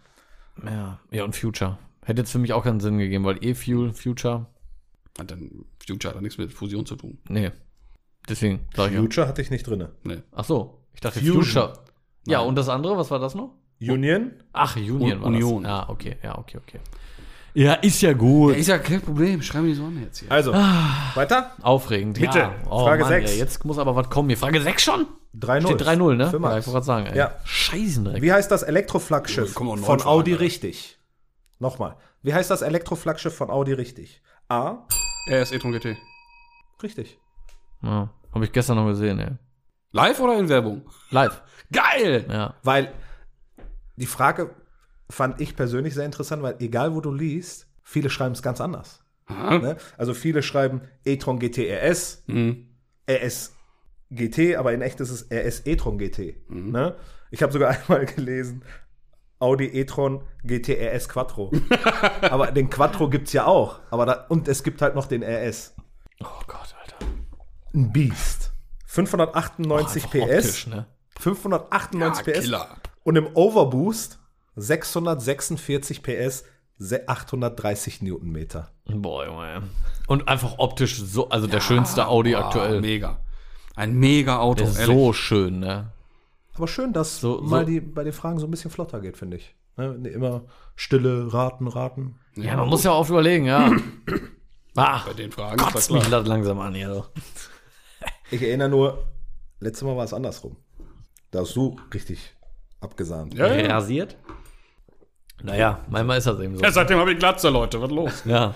[0.65, 1.79] Ja, ja, und Future.
[2.05, 4.47] Hätte jetzt für mich auch keinen Sinn gegeben, weil E-Fuel, Future,
[5.19, 7.19] Hat dann Future hat da nichts mit Fusion zu tun.
[7.29, 7.51] nee.
[8.29, 9.01] Deswegen sag ich ja.
[9.01, 9.91] Future hatte ich nicht drinne.
[10.03, 10.23] Nee.
[10.33, 11.43] Ach so, ich dachte Fusion.
[11.45, 11.73] Future.
[12.27, 13.53] Ja, und das andere, was war das noch?
[13.81, 14.33] Union?
[14.53, 15.63] Ach, Union Un- war Union.
[15.65, 15.71] das.
[15.73, 16.81] Ja, okay, ja, okay, okay.
[17.57, 18.57] Ja, ist ja gut.
[18.57, 20.31] ist ja kein Problem, schreiben die Sonne jetzt hier.
[20.33, 21.13] Also, Ah.
[21.15, 21.53] weiter?
[21.63, 22.19] Aufregend.
[22.19, 22.55] Bitte, Ja.
[22.69, 23.31] Oh, Frage Mann, sechs.
[23.33, 24.29] ey, jetzt muss aber was kommen.
[24.29, 25.07] Hier, Frage 6 schon?
[25.35, 25.67] 3-0.
[25.69, 26.31] Steht 3-0, ne?
[26.31, 27.17] Für Ja, ich wollte gerade sagen, ey.
[27.17, 27.33] Ja.
[27.45, 28.23] Scheißendreck.
[28.23, 30.43] Wie heißt das Elektroflaggschiff neun von Audi Alter.
[30.45, 30.99] richtig?
[31.61, 31.97] Nochmal.
[32.23, 34.21] Wie heißt das Elektroflaggschiff von Audi richtig?
[34.49, 34.79] A.
[35.31, 35.97] RS e-tron GT.
[36.83, 37.19] Richtig.
[37.83, 39.31] Ja, Habe ich gestern noch gesehen, ey.
[39.93, 40.83] Live oder in Werbung?
[41.11, 41.41] Live.
[41.71, 42.27] Geil!
[42.29, 42.55] Ja.
[42.65, 42.93] Weil
[43.97, 44.51] die Frage
[45.11, 49.03] fand ich persönlich sehr interessant, weil egal wo du liest, viele schreiben es ganz anders.
[49.29, 49.77] Ne?
[49.97, 52.69] Also viele schreiben e-tron GT RS, Mhm.
[53.11, 53.55] RS
[54.11, 56.37] GT, aber in echt ist es RS e-tron GT.
[56.49, 56.95] Ne?
[57.31, 58.63] Ich habe sogar einmal gelesen,
[59.39, 61.53] Audi e-tron GT RS Quattro.
[62.23, 63.81] aber den Quattro gibt's ja auch.
[63.91, 65.75] Aber da, und es gibt halt noch den RS.
[66.21, 66.97] Oh Gott, Alter.
[67.75, 68.53] Ein Beast.
[68.87, 70.23] 598 Einfach PS.
[70.47, 70.87] optisch, ne?
[71.19, 72.41] 598 Ja, PS.
[72.45, 72.77] Killer.
[73.05, 74.19] Und im Overboost
[74.57, 76.45] 646 PS,
[76.79, 78.71] se- 830 Newtonmeter.
[78.87, 79.63] Boah, Junge.
[80.07, 82.81] Und einfach optisch so, also der schönste Audi Ah, aktuell.
[82.81, 83.21] Mega.
[83.77, 84.97] Ein mega Auto, Der ist ehrlich.
[84.97, 85.91] so schön, ne?
[86.55, 89.17] Aber schön, dass So- mal so- die bei den Fragen so ein bisschen flotter geht,
[89.17, 89.55] finde ich.
[89.77, 90.43] Ne, immer
[90.77, 92.15] stille Raten, Raten.
[92.37, 93.71] Ja, man muss ja oft überlegen, ja.
[94.77, 96.93] Ah, Bei den Fragen kotzt mich das langsam an hier.
[96.93, 97.05] so.
[98.33, 99.05] Ich erinnere nur,
[99.61, 100.57] letztes Mal war es andersrum.
[101.31, 102.34] Da hast du richtig
[102.85, 103.35] abgesahnt.
[103.35, 103.75] Ja, ja.
[103.75, 104.17] Rasiert?
[105.43, 106.63] Naja, manchmal ist das eben so.
[106.63, 107.81] ja, seitdem habe ich Glatze, Leute.
[107.81, 108.23] Was los?
[108.25, 108.55] Ja,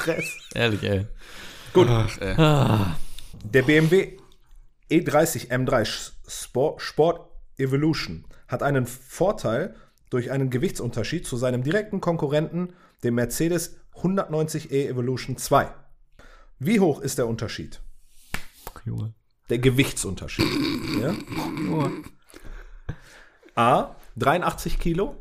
[0.00, 0.36] Stress.
[0.54, 1.06] ehrlich, ey.
[1.72, 1.86] Gut.
[1.88, 2.34] Ach, ey.
[3.44, 4.16] Der BMW
[4.90, 5.84] E30 M3
[6.28, 9.74] Sport, Sport Evolution hat einen Vorteil
[10.10, 12.74] durch einen Gewichtsunterschied zu seinem direkten Konkurrenten,
[13.04, 15.72] dem Mercedes 190e Evolution 2.
[16.58, 17.80] Wie hoch ist der Unterschied?
[18.84, 19.14] Junge.
[19.48, 20.46] Der Gewichtsunterschied.
[21.00, 21.14] ja?
[23.54, 23.96] A.
[24.16, 25.16] 83 Kilo.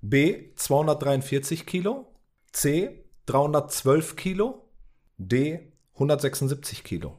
[0.00, 0.50] B.
[0.56, 2.12] 243 Kilo.
[2.52, 3.04] C.
[3.26, 4.68] 312 Kilo.
[5.18, 5.72] D.
[5.94, 7.16] 176 Kilo.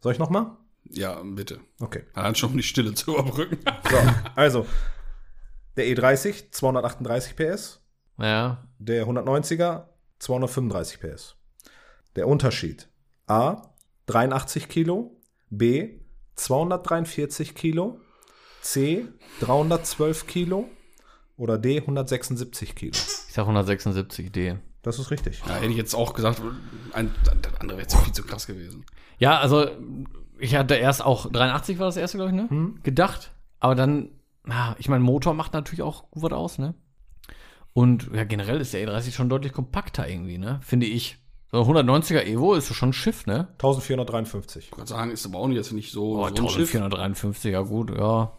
[0.00, 0.56] Soll ich nochmal?
[0.90, 1.60] Ja, bitte.
[1.80, 2.04] Okay.
[2.14, 3.58] Allein schon um die Stille zu überbrücken.
[3.90, 3.98] So,
[4.36, 4.66] also
[5.76, 7.80] der E30 238 PS,
[8.18, 9.84] Ja, der 190er
[10.18, 11.36] 235 PS.
[12.16, 12.88] Der Unterschied
[13.26, 13.70] A
[14.06, 16.00] 83 Kilo, B
[16.36, 18.00] 243 Kilo,
[18.62, 19.06] C
[19.40, 20.68] 312 Kilo
[21.36, 22.92] oder D 176 Kilo.
[22.92, 24.56] ich sag 176 D.
[24.82, 25.42] Das ist richtig.
[25.46, 26.40] Ja, hätte ich jetzt auch gesagt,
[26.92, 28.84] ein, das andere wäre jetzt viel zu krass gewesen.
[29.18, 29.68] Ja, also
[30.38, 32.48] ich hatte erst auch 83 war das erste, glaube ich, ne?
[32.50, 32.80] Hm.
[32.82, 33.30] Gedacht.
[33.60, 34.10] Aber dann,
[34.44, 36.74] na, ich meine, Motor macht natürlich auch gut was aus, ne?
[37.74, 40.60] Und ja, generell ist der E30 schon deutlich kompakter irgendwie, ne?
[40.62, 41.18] Finde ich.
[41.52, 43.48] So ein 190er Evo ist schon ein Schiff, ne?
[43.52, 44.64] 1453.
[44.64, 46.74] Ich kann sagen, ist aber auch jetzt nicht so, Oh, so ein Schiff.
[46.74, 48.32] 1453, ja gut, ja.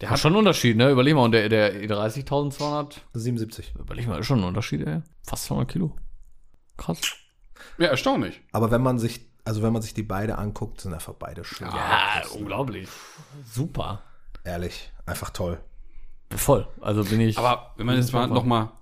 [0.00, 0.90] Der hat schon einen Unterschied, ne?
[0.90, 3.74] Überleg mal, und der, der E30 1200, 77.
[3.78, 5.02] überleg mal, ist schon ein Unterschied, ey.
[5.24, 5.96] Fast 200 Kilo.
[6.76, 7.00] Krass.
[7.78, 8.40] Ja, erstaunlich.
[8.52, 11.68] Aber wenn man sich, also wenn man sich die beide anguckt, sind einfach beide schön.
[11.68, 12.88] Ja, unglaublich.
[13.44, 14.02] Super.
[14.44, 15.60] Ehrlich, einfach toll.
[16.30, 16.68] Voll.
[16.80, 17.38] Also bin ich.
[17.38, 18.34] Aber wenn man jetzt mal Super.
[18.34, 18.72] noch mal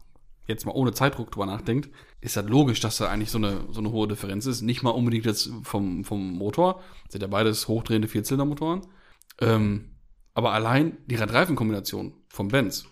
[0.47, 3.81] jetzt mal ohne Zeitdruck drüber nachdenkt, ist das logisch, dass da eigentlich so eine, so
[3.81, 4.63] eine hohe Differenz ist.
[4.63, 6.81] Nicht mal unbedingt jetzt vom, vom Motor.
[7.09, 8.83] Sind ja beides hochdrehende Vierzylindermotoren.
[9.41, 9.96] Ähm,
[10.37, 12.87] aber allein die Radreifenkombination vom Benz,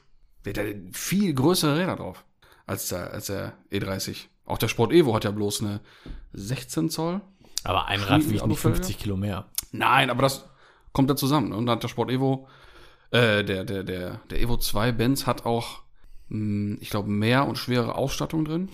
[0.45, 2.25] der hat ja viel größere Räder drauf
[2.67, 4.27] als der, als der E30.
[4.47, 5.81] Auch der Sport Evo hat ja bloß eine
[6.33, 7.21] 16 Zoll.
[7.63, 8.77] aber ein Rad wiegt nicht Autofelge?
[8.79, 9.47] 50 Kilo mehr.
[9.73, 10.49] Nein, aber das
[10.93, 11.51] kommt da zusammen.
[11.51, 11.57] ne?
[11.57, 12.49] Und da hat der Sport Evo,
[13.11, 15.83] äh, der, der, der, der Evo 2 Benz hat auch,
[16.29, 18.69] mh, ich glaube, mehr und schwere Ausstattung drin.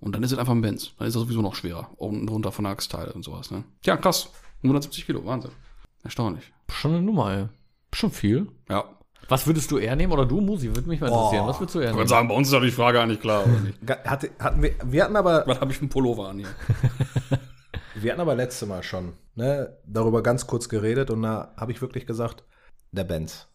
[0.00, 0.92] Und dann ist es einfach ein Benz.
[0.98, 1.90] Dann ist er sowieso noch schwerer.
[1.96, 3.64] Unten drunter von der Achsteile und sowas, ne?
[3.84, 4.30] Ja, krass.
[4.62, 5.50] 170 Kilo, Wahnsinn.
[6.04, 6.52] Erstaunlich.
[6.70, 7.48] Schon eine Nummer, ey.
[7.92, 8.48] Schon viel.
[8.68, 8.84] Ja.
[9.28, 10.12] Was würdest du eher nehmen?
[10.12, 10.68] Oder du, Musi?
[10.74, 11.46] Würde mich mal interessieren.
[11.46, 11.98] Was würdest du eher Ich nehmen?
[12.00, 13.86] würde sagen, bei uns ist doch die Frage eigentlich klar, oder nicht?
[13.86, 16.48] Ga- Hatte, hatten wir, wir hatten aber Was habe ich für einen Pullover an hier?
[17.94, 21.82] Wir hatten aber letzte Mal schon ne, darüber ganz kurz geredet und da habe ich
[21.82, 22.44] wirklich gesagt,
[22.92, 23.48] der Benz.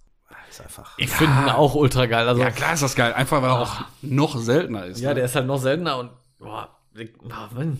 [0.49, 0.97] Ist einfach.
[0.97, 2.27] Ich finde ihn auch ultra geil.
[2.27, 3.13] Also, Ja, klar ist das geil.
[3.13, 4.99] Einfach, weil er auch noch seltener ist.
[4.99, 5.15] Ja, ne?
[5.15, 7.79] der ist halt noch seltener und boah, ich, ah, Mann.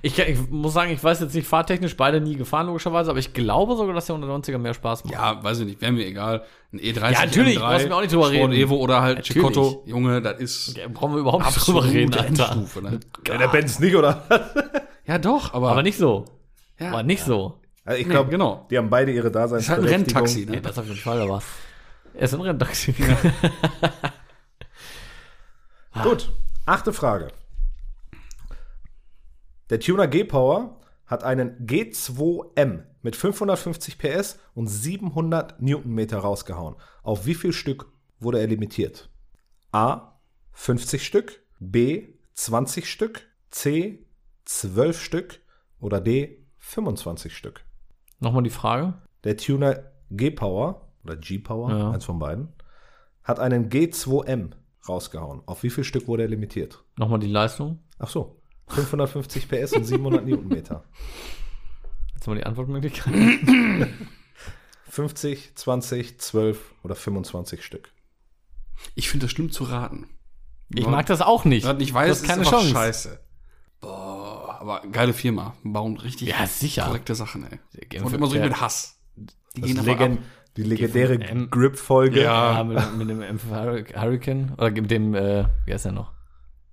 [0.00, 3.34] Ich, ich muss sagen, ich weiß jetzt nicht fahrtechnisch beide nie gefahren, logischerweise, aber ich
[3.34, 5.12] glaube sogar, dass der 190er mehr Spaß macht.
[5.14, 6.44] Ja, weiß ich nicht, wäre mir egal.
[6.72, 8.52] Ein E30, Ja, natürlich, M3, brauchst du mir auch nicht drüber Sport reden.
[8.52, 9.42] Evo oder halt Natürlich.
[9.42, 9.82] Cicotto.
[9.86, 12.26] Junge, das ist Da brauchen wir überhaupt nicht drüber reden, Alter.
[12.52, 13.00] Endstufe, ne?
[13.28, 14.22] Ja, der Benz nicht, oder?
[15.04, 16.24] Ja, doch, aber, Aber nicht so.
[16.78, 17.58] ja, Aber nicht so.
[17.84, 18.68] Also ich Nee, glaube, genau.
[18.70, 19.88] die haben beide ihre ist halt ein Daseinsberechtigung.
[20.22, 20.62] Renntaxi, Nee, ne?
[20.62, 21.42] das auf jeden Fall, aber
[22.14, 22.94] er ist ein Renntaxi.
[26.02, 26.30] Gut,
[26.66, 27.28] achte Frage.
[29.72, 36.74] Der Tuner G-Power hat einen G2M mit 550 PS und 700 Newtonmeter rausgehauen.
[37.02, 37.86] Auf wie viel Stück
[38.20, 39.08] wurde er limitiert?
[39.72, 40.18] A.
[40.52, 42.08] 50 Stück, B.
[42.34, 44.04] 20 Stück, C.
[44.44, 45.40] 12 Stück
[45.80, 46.44] oder D.
[46.58, 47.64] 25 Stück.
[48.20, 48.92] Nochmal die Frage.
[49.24, 51.90] Der Tuner G-Power oder G-Power, Ja.
[51.92, 52.52] eins von beiden,
[53.22, 54.50] hat einen G2M
[54.86, 55.40] rausgehauen.
[55.46, 56.84] Auf wie viel Stück wurde er limitiert?
[56.98, 57.78] Nochmal die Leistung.
[57.98, 58.41] Ach so.
[58.72, 60.84] 550 PS und 700 Newtonmeter.
[62.14, 63.14] Jetzt mal die Antwortmöglichkeit.
[64.88, 67.90] 50, 20, 12 oder 25 Stück.
[68.94, 70.08] Ich finde das schlimm zu raten.
[70.74, 71.66] Ich mag das auch nicht.
[71.78, 72.70] Nicht weiß, das ist keine einfach Chance.
[72.72, 73.20] scheiße.
[73.80, 75.54] Boah, aber geile Firma.
[75.62, 76.84] Bauen richtig Ja, sicher.
[76.86, 78.00] korrekte Sachen, ey.
[78.02, 78.98] Und immer so mit Hass.
[79.16, 80.24] Die Das gehen Legend, ab.
[80.56, 82.22] die legendäre Grip-Folge.
[82.22, 82.58] Ja.
[82.58, 84.52] Ja, mit, mit dem M5 Hurri- Hurricane.
[84.56, 86.12] Oder mit dem, äh, wie heißt der noch?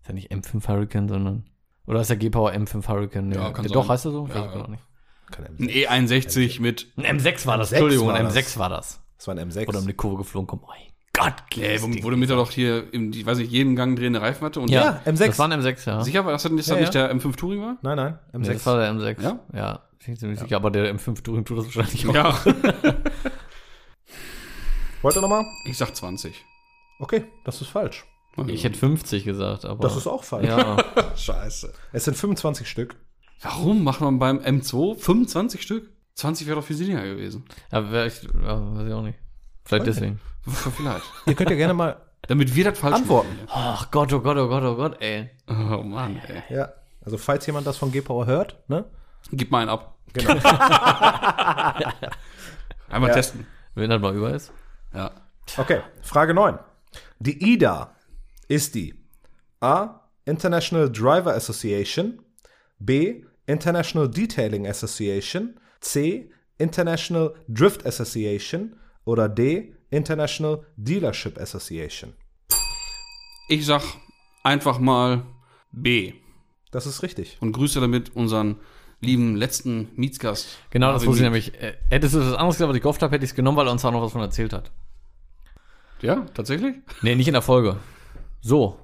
[0.01, 1.48] Ist ja nicht M5 Hurricane, sondern.
[1.89, 3.31] Oder ist der G-Power M5 Hurricane?
[3.31, 3.71] Ja, kann der- sein.
[3.73, 4.27] Doch, heißt er so?
[4.27, 4.61] Ja, Weiß ich ja.
[4.61, 4.83] gar nicht.
[5.31, 6.27] Kein Ein M6.
[6.29, 6.87] E61 mit.
[6.97, 8.35] Ein M6 war das, M6 Entschuldigung, war ein das.
[8.35, 9.01] M6 war das.
[9.17, 9.67] Das war ein M6.
[9.67, 10.63] Oder um die Kurve geflogen kommt.
[10.63, 10.77] Oh mein
[11.13, 14.21] Gott, Ey, wo, wo du mit doch hier, im, ich weiß nicht, jeden Gang drehende
[14.21, 14.59] Reifen hatte.
[14.61, 15.25] Und Ja, M6.
[15.27, 16.01] Das war ein M6, ja.
[16.03, 17.07] Sicher war das dass Ja, das nicht ja.
[17.07, 17.77] der M5 Touring war?
[17.81, 18.37] nein, nein, M6.
[18.47, 19.21] Nee, das war der M6.
[19.21, 19.39] Ja?
[19.53, 20.55] Ja, bin ich ziemlich sicher.
[20.55, 22.13] Aber der M5 Touring tut das wahrscheinlich auch.
[22.15, 22.39] Ja.
[25.01, 25.45] Wollt ihr nochmal?
[25.65, 26.45] Ich sag 20.
[26.99, 28.05] Okay, das ist falsch.
[28.47, 29.81] Ich hätte 50 gesagt, aber.
[29.81, 30.47] Das ist auch falsch.
[30.47, 30.77] Ja,
[31.15, 31.73] Scheiße.
[31.91, 32.95] Es sind 25 Stück.
[33.41, 35.89] Warum macht man beim M2 25 Stück?
[36.15, 37.45] 20 wäre doch viel sinniger gewesen.
[37.71, 39.17] ja, wär ich, ja, weiß ich auch nicht.
[39.63, 40.19] Vielleicht Weiß deswegen.
[40.75, 41.03] Vielleicht.
[41.25, 41.97] Ihr könnt ja gerne mal
[42.27, 43.29] Damit wir das falsch Antworten.
[43.45, 43.47] machen.
[43.51, 45.29] Ach Gott, oh Gott, oh Gott, oh Gott, ey.
[45.47, 46.43] Oh Mann, ey.
[46.55, 46.69] Ja,
[47.05, 48.85] also falls jemand das von G-Power hört, ne?
[49.31, 49.95] Gib mal einen ab.
[50.13, 50.33] Genau.
[52.89, 53.15] Einmal Ja.
[53.15, 53.45] testen.
[53.75, 54.51] Wenn das mal über ist.
[54.93, 55.11] Ja.
[55.57, 56.57] Okay, Frage 9.
[57.19, 57.91] Die IDA
[58.49, 58.95] ist die
[59.61, 60.01] A.
[60.25, 62.21] International Driver Association,
[62.79, 63.23] B.
[63.47, 66.29] International Detailing Association, C.
[66.57, 69.73] International Drift Association oder D.
[69.89, 72.13] International Dealership Association.
[73.47, 73.81] Ich sag
[74.43, 75.25] einfach mal
[75.71, 76.13] B.
[76.71, 77.37] Das ist richtig.
[77.39, 78.57] Und grüße damit unseren
[79.01, 80.59] lieben letzten Mietsgast.
[80.69, 81.53] Genau, das wusste ich nämlich.
[81.59, 83.67] Äh, hättest du das anderes gesagt, was ich gehofft habe, hätte ich es genommen, weil
[83.67, 84.71] er uns da noch was von erzählt hat.
[86.01, 86.75] Ja, tatsächlich?
[87.01, 87.77] Nee, nicht in der Folge.
[88.41, 88.77] So.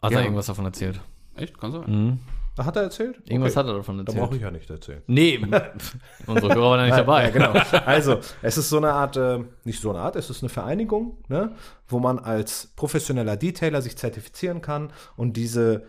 [0.00, 0.18] Hat Ja.
[0.18, 1.00] er irgendwas davon erzählt.
[1.36, 1.58] Echt?
[1.58, 1.84] Kann sein.
[1.86, 2.18] Mhm.
[2.58, 3.22] Hat er erzählt?
[3.26, 3.60] Irgendwas Okay.
[3.60, 4.22] hat er davon Da erzählt.
[4.22, 5.02] brauche ich ja nicht erzählen.
[5.06, 5.38] Nee,
[6.26, 7.24] unsere Hörer waren ja nicht dabei.
[7.24, 7.52] Ja, genau.
[7.86, 11.16] Also, es ist so eine Art, äh, nicht so eine Art, es ist eine Vereinigung,
[11.28, 11.54] ne,
[11.88, 15.86] wo man als professioneller Detailer sich zertifizieren kann und diese,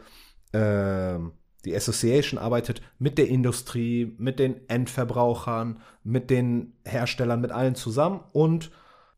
[0.54, 1.34] ähm,
[1.66, 8.22] die Association arbeitet mit der Industrie, mit den Endverbrauchern, mit den Herstellern, mit allen zusammen
[8.32, 8.72] und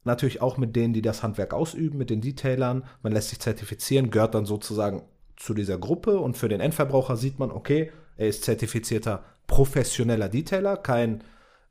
[0.06, 2.84] natürlich auch mit denen, die das Handwerk ausüben, mit den Detailern.
[3.02, 5.04] Man lässt sich zertifizieren, gehört dann sozusagen
[5.36, 10.78] zu dieser Gruppe und für den Endverbraucher sieht man, okay, er ist zertifizierter professioneller Detailer,
[10.78, 11.22] kein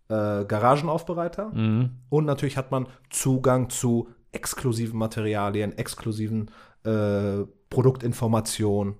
[0.09, 1.49] äh, Garagenaufbereiter.
[1.49, 1.91] Mhm.
[2.11, 6.51] Und natürlich hat man Zugang zu exklusiven Materialien, exklusiven
[6.85, 8.97] äh, Produktinformationen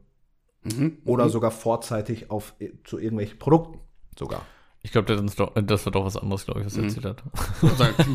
[0.65, 0.99] Mhm.
[1.05, 3.81] oder sogar vorzeitig auf, zu irgendwelchen Produkten
[4.19, 4.47] sogar.
[4.85, 7.23] Ich glaube, das, doch- das war doch was anderes, glaube ich, was er erzählt hat.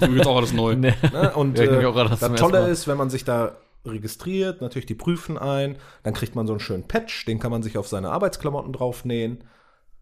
[0.01, 0.75] Mir wird auch alles neu.
[0.77, 0.93] Nee.
[1.12, 1.34] Ne?
[1.36, 4.93] Und Ja, ich äh, das das Tolle ist, wenn man sich da registriert, natürlich die
[4.95, 8.12] prüfen ein, dann kriegt man so einen schönen Patch, den kann man sich auf seine
[8.12, 9.43] Arbeitsklamotten draufnähen,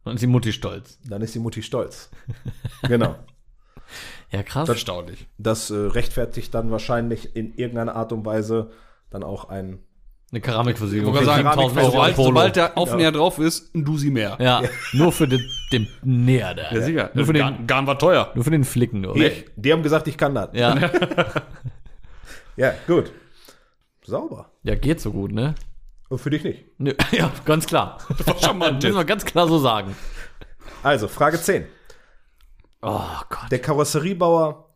[0.03, 0.99] Dann ist die Mutti stolz.
[1.08, 2.10] dann ist die Mutti stolz.
[2.84, 3.15] genau.
[4.30, 4.67] Ja, krass.
[4.67, 5.25] Erstaunlich.
[5.38, 8.71] Das äh, rechtfertigt dann wahrscheinlich in irgendeiner Art und Weise
[9.10, 9.80] dann auch ein
[10.29, 11.15] Eine Keramikversiegelung.
[11.15, 14.37] Für sagen, 7000 Euro sobald, sobald der Aufnäher drauf ist, ein Dusi mehr.
[14.41, 14.61] Ja,
[14.91, 16.71] nur für den, den Näher da.
[16.71, 17.11] Ja, sicher.
[17.13, 18.31] Nur für den, Garn, Garn war teuer.
[18.35, 19.13] nur für den Flicken, nur.
[19.15, 20.49] Hier, die haben gesagt, ich kann das.
[20.53, 20.75] Ja.
[22.57, 23.11] Ja, gut.
[24.03, 24.51] Sauber.
[24.63, 25.53] ja, geht so gut, ne?
[26.09, 26.65] Und für dich nicht.
[26.79, 27.99] Nö, ja, ganz klar.
[28.41, 29.95] charmant Müssen wir ganz klar so sagen.
[30.81, 31.67] Also, Frage 10.
[32.81, 33.51] Oh Gott.
[33.51, 34.73] Der Karosseriebauer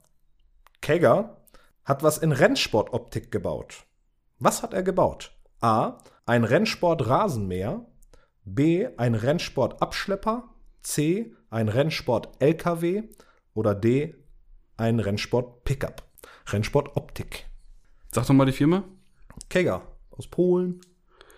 [0.81, 1.37] Kegger
[1.85, 3.83] hat was in Rennsportoptik gebaut.
[4.39, 5.31] Was hat er gebaut?
[5.62, 5.97] A.
[6.26, 7.86] Ein Rennsport-Rasenmäher.
[8.45, 8.88] B.
[8.97, 10.50] Ein Rennsport-Abschlepper.
[10.82, 11.34] C.
[11.50, 13.04] Ein Rennsport-LKW.
[13.54, 14.15] Oder D.
[14.78, 16.04] Ein Rennsport-Pickup.
[16.47, 17.45] Rennsport Optik.
[18.12, 18.84] Sag doch mal die Firma.
[19.50, 20.82] Kega aus Polen.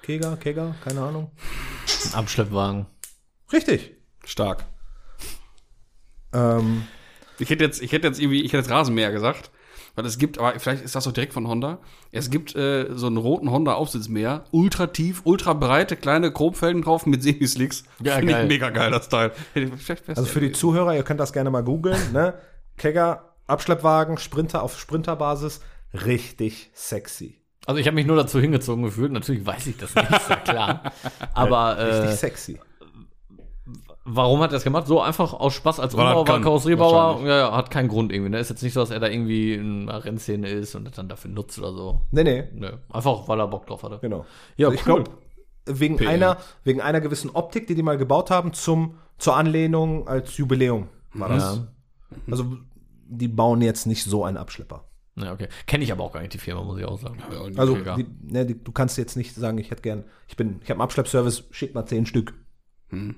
[0.02, 1.32] Kega, Kega, keine Ahnung.
[2.14, 2.88] Abschleppwagen.
[3.52, 3.96] Richtig.
[4.26, 4.66] Stark.
[6.34, 6.84] Ähm,
[7.40, 9.52] Ich hätte jetzt, ich hätte jetzt irgendwie, ich hätte jetzt Rasenmäher gesagt.
[9.95, 11.77] Weil es gibt, aber vielleicht ist das doch direkt von Honda.
[12.12, 17.06] Es gibt äh, so einen roten Honda Aufsitzmäher, ultra tief, ultra breite, kleine Chromfelgen drauf
[17.06, 17.84] mit Semislicks.
[18.01, 18.43] Ja, Finde geil.
[18.43, 19.32] ich mega geil, das Teil.
[20.08, 22.12] Also für die Zuhörer, ihr könnt das gerne mal googeln.
[22.12, 22.34] Ne?
[22.77, 25.62] Kega, Abschleppwagen, Sprinter auf Sprinterbasis.
[25.93, 27.39] Richtig sexy.
[27.65, 29.12] Also ich habe mich nur dazu hingezogen gefühlt.
[29.12, 30.91] Natürlich weiß ich das nicht, ist ja klar.
[31.34, 32.60] Aber Richtig äh, sexy.
[34.06, 34.88] Warum hat er das gemacht?
[34.88, 36.94] So einfach aus Spaß als Weil er Umbauer, kann, Karosseriebauer.
[36.94, 37.28] wahrscheinlich.
[37.30, 38.30] Ja, ja, hat keinen Grund irgendwie.
[38.32, 38.39] Ne?
[38.39, 41.10] Ist jetzt nicht so, dass er da irgendwie in einer Rennszene ist und das dann
[41.10, 42.02] dafür nutzt oder so.
[42.12, 42.72] Nee, nee, Nö.
[42.92, 44.00] Einfach, weil er Bock drauf hatte.
[44.02, 44.26] genau.
[44.58, 45.04] Ja, Also ich cool.
[45.04, 45.12] glaube,
[45.66, 50.36] wegen einer, wegen einer gewissen Optik, die die mal gebaut haben, zum, zur Anlehnung als
[50.38, 51.56] Jubiläum war das.
[51.58, 51.68] Ja.
[52.30, 52.58] Also,
[53.08, 54.84] die bauen jetzt nicht so einen Abschlepper.
[55.16, 55.48] Ja, okay.
[55.68, 57.18] Kenne ich aber auch gar nicht die Firma, muss ich auch sagen.
[57.32, 60.56] Ja, Also, die, ne, die, du kannst jetzt nicht sagen, ich hätte gern, ich bin,
[60.63, 62.34] ich habe einen Abschleppservice, schick mal zehn Stück.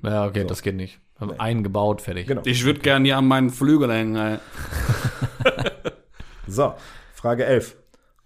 [0.04, 1.00] Ja, okay, das geht nicht.
[1.20, 2.28] Haben einen gebaut, fertig.
[2.28, 2.42] Genau.
[2.46, 4.16] ich würde gerne hier an meinen Flügel hängen.
[4.16, 4.40] ey.
[6.48, 6.76] So,
[7.14, 7.76] Frage 11.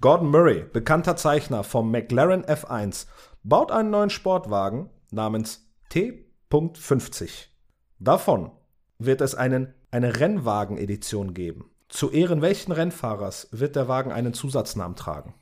[0.01, 3.07] Gordon Murray, bekannter Zeichner vom McLaren F1,
[3.43, 7.47] baut einen neuen Sportwagen namens T.50.
[7.99, 8.51] Davon
[8.97, 11.71] wird es einen, eine Rennwagen-Edition geben.
[11.87, 15.33] Zu Ehren welchen Rennfahrers wird der Wagen einen Zusatznamen tragen?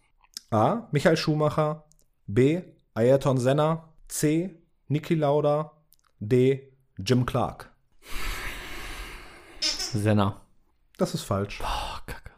[0.49, 0.87] A.
[0.91, 1.85] Michael Schumacher.
[2.25, 2.61] B.
[2.93, 3.89] Ayrton Senna.
[4.07, 4.61] C.
[4.87, 5.73] Niki Lauda.
[6.19, 6.71] D.
[6.97, 7.71] Jim Clark.
[9.60, 10.41] Senna.
[10.97, 11.62] Das ist falsch.
[11.62, 12.32] Oh, kacke.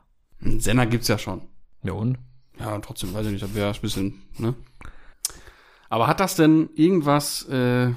[0.44, 1.48] Einen Senna gibt's ja schon.
[1.84, 2.18] Ja, und?
[2.60, 4.54] Ja, trotzdem, weiß ich nicht, das wäre ein bisschen, ne?
[5.90, 7.92] Aber hat das denn irgendwas, äh,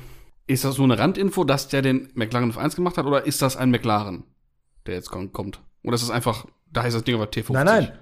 [0.46, 3.56] ist das so eine Randinfo, dass der den McLaren F1 gemacht hat, oder ist das
[3.56, 4.24] ein McLaren,
[4.86, 5.60] der jetzt kommt?
[5.82, 7.52] Oder ist das einfach, da heißt das Ding aber T50?
[7.52, 7.98] Nein, nein.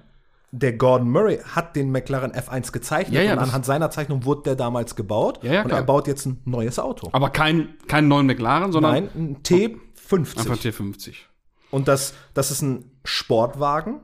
[0.53, 4.43] Der Gordon Murray hat den McLaren F1 gezeichnet Ja, ja, und anhand seiner Zeichnung wurde
[4.43, 5.79] der damals gebaut Ja, und klar.
[5.79, 7.07] er baut jetzt ein neues Auto.
[7.13, 10.39] Aber kein, kein neuen McLaren, sondern Nein, ein T50.
[10.39, 11.13] einfach T50.
[11.69, 14.01] Und das, das ist ein Sportwagen,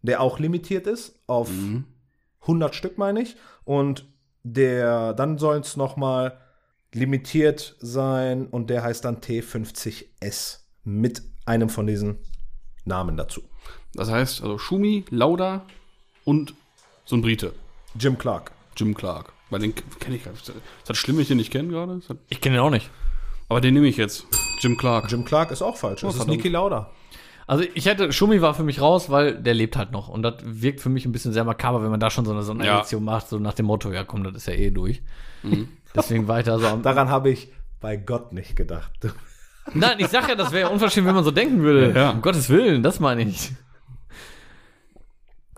[0.00, 1.84] der auch limitiert ist auf Mhm.
[2.42, 3.36] 100 Stück, meine ich.
[3.64, 4.06] Und
[4.42, 6.38] der, dann soll es nochmal
[6.94, 12.18] limitiert sein und der heißt dann T50S mit einem von diesen
[12.86, 13.42] Namen dazu.
[13.94, 15.66] Das heißt, also Schumi, Lauda
[16.24, 16.54] und
[17.04, 17.52] so ein Brite,
[17.98, 18.52] Jim Clark.
[18.76, 19.32] Jim Clark.
[19.50, 20.48] Bei den kenne ich gar nicht.
[20.48, 22.00] Ist das schlimm, wenn ich den nicht kenne gerade?
[22.28, 22.88] Ich kenne den auch nicht.
[23.48, 24.26] Aber den nehme ich jetzt.
[24.60, 25.10] Jim Clark.
[25.10, 26.02] Jim Clark ist auch falsch.
[26.02, 26.28] Das ist.
[26.28, 26.90] Niki Lauda.
[27.48, 30.08] Also ich hätte, Schumi war für mich raus, weil der lebt halt noch.
[30.08, 32.44] Und das wirkt für mich ein bisschen sehr makaber, wenn man da schon so eine
[32.44, 35.02] Sonderedition macht, so nach dem Motto, ja komm, das ist ja eh durch.
[35.94, 36.82] Deswegen weiter so am.
[36.82, 38.92] Daran habe ich bei Gott nicht gedacht.
[39.74, 41.92] Nein, ich sag ja, das wäre ja unverschämt, wenn man so denken würde.
[41.92, 42.10] Ja.
[42.10, 43.50] Um Gottes Willen, das meine ich.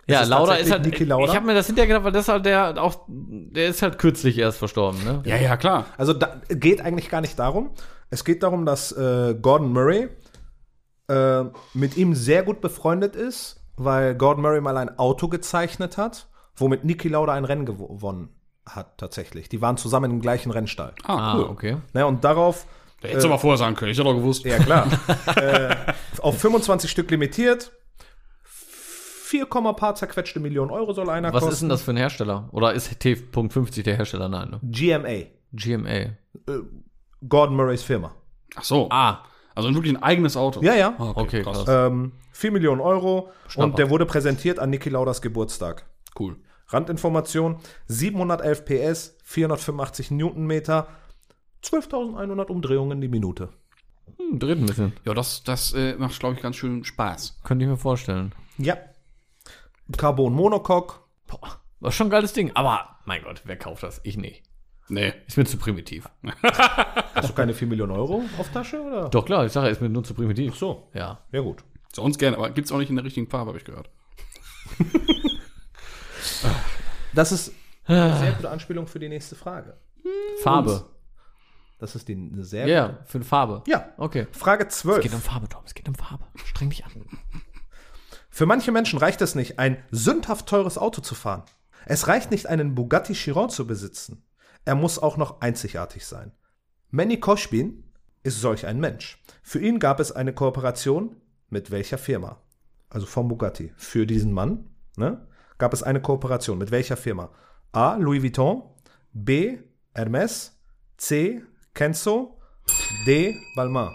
[0.09, 0.85] Ja, es Lauda ist halt.
[0.85, 1.31] Niki Lauda?
[1.31, 4.37] Ich habe mir das hinterher gedacht, weil das halt der auch, der ist halt kürzlich
[4.38, 5.23] erst verstorben, ne?
[5.25, 5.87] Ja, ja, klar.
[5.97, 7.71] Also da geht eigentlich gar nicht darum.
[8.11, 10.09] Es geht darum, dass äh, Gordon Murray
[11.09, 16.29] äh, mit ihm sehr gut befreundet ist, weil Gordon Murray mal ein Auto gezeichnet hat,
[16.57, 18.29] womit Niki Lauda ein Rennen gewo- gewonnen
[18.67, 19.49] hat tatsächlich.
[19.49, 20.93] Die waren zusammen im gleichen Rennstall.
[21.05, 21.45] Ah, Ah, cool.
[21.45, 21.77] okay.
[21.95, 22.67] Ne, und darauf,
[23.01, 23.91] Da hättest du aber vorher sagen können.
[23.91, 24.45] Ich hätte doch gewusst.
[24.45, 24.87] ja klar,
[25.37, 25.75] äh,
[26.21, 27.73] auf 25 Stück limitiert.
[29.33, 31.53] 4, paar zerquetschte Millionen Euro soll einer Was kosten.
[31.55, 32.51] ist denn das für ein Hersteller?
[32.53, 34.29] Oder ist T.50 der Hersteller?
[34.29, 34.61] Nein, ne?
[34.62, 35.27] GMA.
[35.55, 36.16] GMA.
[37.27, 38.14] Gordon Murrays Firma.
[38.57, 38.88] Ach so.
[38.90, 40.61] Ah, Also wirklich ein eigenes Auto.
[40.62, 40.95] Ja, ja.
[40.99, 41.64] Ah, okay, krass.
[41.66, 43.64] Ähm, 4 Millionen Euro Schnapper.
[43.71, 45.87] und der wurde präsentiert an Niki Laudas Geburtstag.
[46.18, 46.37] Cool.
[46.68, 50.88] Randinformation: 711 PS, 485 Newtonmeter,
[51.64, 53.49] 12.100 Umdrehungen die Minute.
[54.18, 54.92] hm, dreht ein bisschen.
[55.07, 57.40] Ja, das, das äh, macht, glaube ich, ganz schön Spaß.
[57.45, 58.35] Könnte ich mir vorstellen.
[58.59, 58.77] Ja.
[59.99, 61.01] Carbon Monocoque.
[61.27, 62.51] Boah, war schon ein geiles Ding.
[62.55, 64.01] Aber, mein Gott, wer kauft das?
[64.05, 64.43] Ich nicht.
[64.89, 65.13] Nee.
[65.27, 66.09] Ist mir zu primitiv.
[67.15, 68.81] Hast du keine 4 Millionen Euro auf Tasche?
[68.83, 69.09] Oder?
[69.09, 70.57] Doch, klar, ich sage, ist mir nur zu primitiv.
[70.57, 71.21] So, Ja.
[71.31, 71.65] ja gut.
[71.95, 73.91] Sonst gerne, aber gibt's auch nicht in der richtigen Farbe, habe ich gehört.
[77.15, 77.53] Das ist
[77.85, 79.77] eine sehr gute Anspielung für die nächste Frage.
[80.43, 80.87] Farbe.
[81.79, 83.05] Das ist die, eine sehr Ja, gute.
[83.07, 83.63] für eine Farbe.
[83.67, 83.90] Ja.
[83.99, 84.27] Okay.
[84.33, 85.15] Frage Es geht 12.
[85.15, 85.63] um Farbe, Tom.
[85.67, 86.25] Es geht um Farbe.
[86.45, 86.93] Streng dich an.
[88.35, 91.43] Für manche Menschen reicht es nicht, ein sündhaft teures Auto zu fahren.
[91.85, 94.25] Es reicht nicht, einen Bugatti Chiron zu besitzen.
[94.65, 96.33] Er muss auch noch einzigartig sein.
[96.91, 97.85] Manny Koshbin
[98.23, 99.23] ist solch ein Mensch.
[99.43, 101.17] Für ihn gab es eine Kooperation
[101.51, 102.41] mit welcher Firma?
[102.89, 103.75] Also vom Bugatti.
[103.77, 105.27] Für diesen Mann ne,
[105.59, 107.31] gab es eine Kooperation mit welcher Firma?
[107.73, 107.97] A.
[107.97, 108.63] Louis Vuitton,
[109.13, 109.59] B.
[109.95, 110.59] Hermes,
[110.97, 111.43] C.
[111.75, 112.41] Kenzo,
[113.07, 113.35] D.
[113.57, 113.93] Balmain.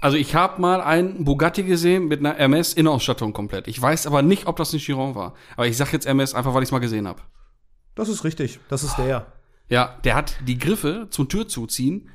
[0.00, 3.66] Also ich habe mal einen Bugatti gesehen mit einer Hermes Innenausstattung komplett.
[3.66, 5.34] Ich weiß aber nicht, ob das ein Chiron war.
[5.56, 7.22] Aber ich sag jetzt Hermes einfach, weil ich es mal gesehen habe.
[7.94, 8.60] Das ist richtig.
[8.68, 9.26] Das ist der.
[9.68, 12.10] Ja, der hat die Griffe zum Türzuziehen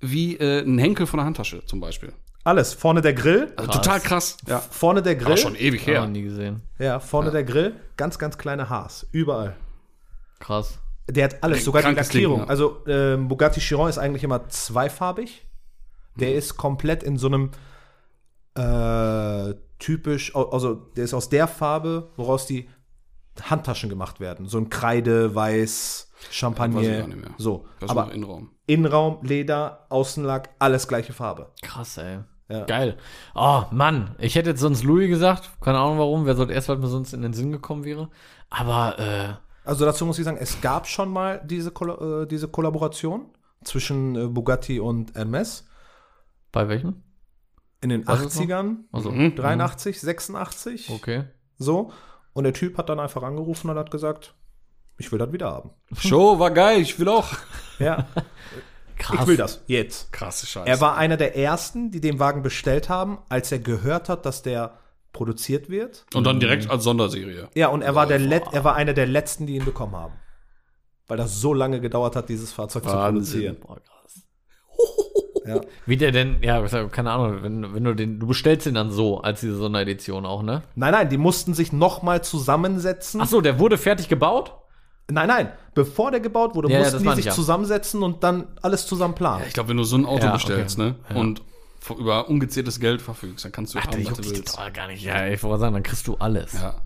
[0.00, 2.12] wie äh, ein Henkel von der Handtasche zum Beispiel.
[2.44, 2.72] Alles.
[2.72, 3.52] Vorne der Grill.
[3.56, 3.82] Also Krass.
[3.82, 4.36] total krass.
[4.46, 4.60] Ja.
[4.60, 5.30] Vorne der Grill.
[5.30, 5.94] War schon ewig Ja.
[5.94, 6.06] her.
[6.06, 6.62] nie gesehen.
[6.78, 7.74] Ja, vorne der Grill.
[7.96, 9.06] Ganz, ganz kleine Haars.
[9.10, 9.56] Überall.
[10.38, 10.78] Krass.
[11.08, 12.40] Der hat alles, sogar die Krankes Ding, Lackierung.
[12.42, 12.46] ja.
[12.46, 15.44] Also ähm, Bugatti Chiron ist eigentlich immer zweifarbig.
[16.20, 17.50] Der ist komplett in so einem
[18.54, 22.68] äh, typisch, also der ist aus der Farbe, woraus die
[23.40, 24.46] Handtaschen gemacht werden.
[24.46, 26.78] So ein Kreide, Weiß, Weiß ich Champagner.
[26.78, 27.30] auch nicht mehr.
[27.38, 27.66] So.
[27.78, 28.50] Das Aber Innenraum.
[28.66, 31.52] Innenraum, Leder, Außenlack, alles gleiche Farbe.
[31.62, 32.18] Krass, ey.
[32.50, 32.64] Ja.
[32.64, 32.96] Geil.
[33.34, 34.16] Oh, Mann.
[34.18, 35.50] Ich hätte jetzt sonst Louis gesagt.
[35.60, 36.24] Keine Ahnung warum.
[36.26, 38.08] Wer sollte erst, was mir sonst in den Sinn gekommen wäre.
[38.50, 42.48] Aber, äh, Also dazu muss ich sagen, es gab schon mal diese, Kolla äh, diese
[42.48, 43.26] Kollaboration
[43.64, 45.67] zwischen äh, Bugatti und Hermes
[46.52, 47.02] bei welchem?
[47.80, 48.42] in den Was ist noch?
[48.46, 49.36] 80ern, Also, Mhm.
[49.36, 50.90] 83, 86.
[50.90, 51.24] okay.
[51.58, 51.92] So.
[52.32, 54.34] Und der Typ hat dann einfach angerufen und hat gesagt,
[54.96, 55.70] ich will das wieder haben.
[55.96, 57.28] Show war geil, ich will auch.
[57.78, 58.08] Ja,
[58.96, 59.20] Krass.
[59.20, 60.10] ich will das jetzt.
[60.12, 60.66] Krasse Scheiße.
[60.68, 64.42] Er war einer der ersten, die den Wagen bestellt haben, als er gehört hat, dass
[64.42, 64.76] der
[65.12, 66.04] produziert wird.
[66.14, 67.48] Und dann direkt als Sonderserie.
[67.54, 70.14] Ja, und er war, der Let er war einer der letzten, die ihn bekommen haben.
[71.06, 73.56] Weil das so lange gedauert hat, dieses Fahrzeug zu Wahnsinn.
[73.56, 73.56] produzieren.
[73.60, 74.22] Boah, krass.
[75.48, 75.60] Ja.
[75.86, 79.20] Wie der denn, ja, keine Ahnung, wenn, wenn du den, du bestellst den dann so,
[79.22, 80.62] als diese Sonderedition auch, ne?
[80.74, 83.20] Nein, nein, die mussten sich nochmal zusammensetzen.
[83.20, 84.52] Ach so, der wurde fertig gebaut?
[85.10, 87.32] Nein, nein, bevor der gebaut wurde, Ja, ja, mussten das die sich ich ja.
[87.32, 89.44] zusammensetzen und dann alles zusammen planen.
[89.48, 90.94] Ich glaube, wenn du so ein Auto Ja, bestellst, okay.
[91.10, 91.18] ne?
[91.18, 91.42] Und
[91.98, 94.58] über ungezähltes Geld verfügst, dann kannst du Ach, haben, was du willst.
[94.74, 95.02] gar nicht.
[95.02, 96.52] Ja, ich wollte sagen, dann kriegst du alles.
[96.52, 96.82] Ja.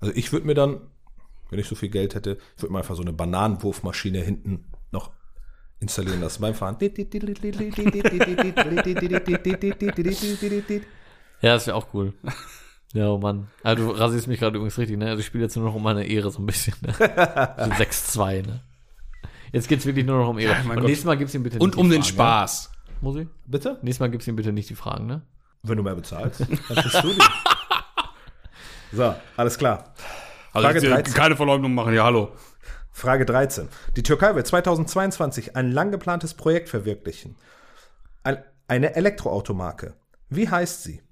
[0.00, 0.80] Also ich würde mir dann,
[1.50, 5.10] wenn ich so viel Geld hätte, ich würde mir einfach so eine Bananenwurfmaschine hinten noch
[5.80, 6.76] installieren lassen beim Fahren.
[11.42, 12.14] Ja, das wäre auch cool.
[12.92, 13.48] Ja, oh Mann.
[13.62, 15.08] Also, du rasierst mich gerade übrigens richtig, ne?
[15.08, 16.92] Also, ich spiele jetzt nur noch um meine Ehre so ein bisschen, ne?
[16.92, 18.62] So 6-2, ne?
[19.52, 20.54] Jetzt geht's wirklich nur noch um Ehre.
[20.64, 20.84] mein Und Gott.
[20.86, 22.70] nächstes Mal gibt's ihm bitte Und nicht um die den Fragen, Spaß.
[22.72, 22.92] Ja?
[23.02, 23.28] Muss ich?
[23.46, 23.78] Bitte?
[23.82, 25.22] Nächstes Mal gibt's ihm bitte nicht die Fragen, ne?
[25.62, 27.22] Wenn du mehr bezahlst, dann kriegst du die.
[28.92, 29.94] So, alles klar.
[30.52, 31.14] Also Frage jetzt hier 13.
[31.14, 32.32] keine Verleumdung machen, ja, hallo.
[32.96, 33.68] Frage 13.
[33.94, 37.36] Die Türkei wird 2022 ein lang geplantes Projekt verwirklichen.
[38.22, 39.94] Ein, eine Elektroautomarke.
[40.30, 41.02] Wie heißt sie?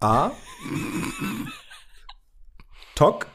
[0.00, 0.32] A.
[2.94, 3.26] TOK.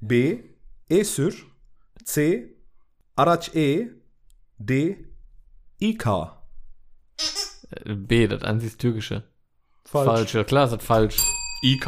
[0.00, 0.42] B.
[0.88, 1.32] Esür.
[2.04, 2.56] C.
[3.14, 3.90] Araç E.
[4.58, 5.06] D.
[5.78, 6.06] İK.
[7.70, 9.22] Äh, B, das einzig Türkische.
[9.84, 10.06] Falsch.
[10.10, 10.34] Falsch.
[10.34, 11.18] Ja, klar ist das falsch.
[11.62, 11.86] IK.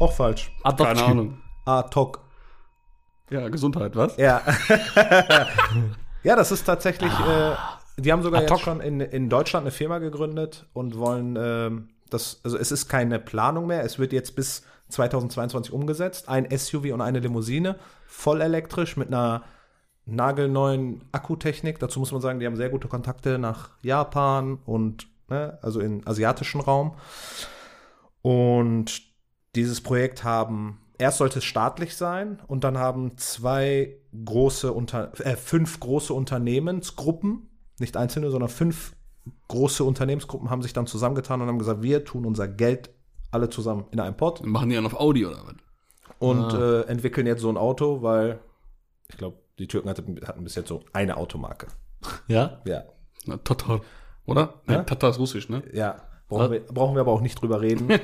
[0.00, 0.50] Auch falsch.
[0.64, 1.42] Keine Ahnung.
[1.66, 1.82] A.
[1.82, 2.25] TOK.
[3.30, 4.16] Ja, Gesundheit, was?
[4.16, 4.42] Ja.
[6.22, 7.12] ja, das ist tatsächlich.
[7.12, 7.54] Äh,
[7.98, 11.88] die haben sogar Ad jetzt schon in, in Deutschland eine Firma gegründet und wollen ähm,
[12.10, 12.40] das.
[12.44, 13.82] Also es ist keine Planung mehr.
[13.84, 16.28] Es wird jetzt bis 2022 umgesetzt.
[16.28, 19.42] Ein SUV und eine Limousine, voll elektrisch mit einer
[20.04, 21.78] nagelneuen Akkutechnik.
[21.78, 26.06] Dazu muss man sagen, die haben sehr gute Kontakte nach Japan und ne, also in
[26.06, 26.94] asiatischen Raum.
[28.22, 29.02] Und
[29.56, 35.36] dieses Projekt haben, erst sollte es staatlich sein und dann haben zwei große, Unter äh,
[35.36, 38.94] fünf große Unternehmensgruppen, nicht einzelne, sondern fünf
[39.48, 42.90] große Unternehmensgruppen haben sich dann zusammengetan und haben gesagt, wir tun unser Geld
[43.30, 45.54] alle zusammen in einen Pot Machen die ja auf Audi oder was?
[46.18, 48.38] und äh, entwickeln jetzt so ein Auto, weil
[49.08, 51.66] ich glaube, die Türken hatten, hatten bis jetzt so eine Automarke.
[52.28, 52.60] Ja?
[52.64, 52.84] Ja,
[53.24, 53.80] Na, Tatar.
[54.26, 54.54] Oder?
[54.68, 54.78] Ja?
[54.78, 55.62] Ne, Tatar ist russisch, ne?
[55.72, 55.96] ja.
[56.28, 57.88] Brauchen wir, brauchen wir aber auch nicht drüber reden.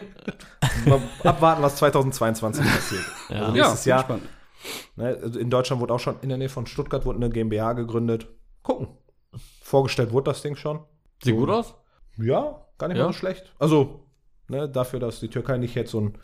[1.25, 3.03] Abwarten, was 2022 passiert.
[3.31, 3.41] Ja.
[3.41, 3.99] Also nächstes bin Jahr.
[4.01, 4.23] gespannt.
[4.97, 7.73] Ne, also in Deutschland wurde auch schon in der Nähe von Stuttgart wurde eine GmbH
[7.73, 8.29] gegründet.
[8.63, 8.89] Gucken.
[9.63, 10.81] Vorgestellt wurde das Ding schon.
[11.23, 11.75] Sieht gut aus?
[12.19, 13.05] Ja, gar nicht Ja.
[13.07, 13.53] mal so schlecht.
[13.59, 14.07] Also,
[14.49, 16.19] ne, dafür, dass die Türkei nicht jetzt so ein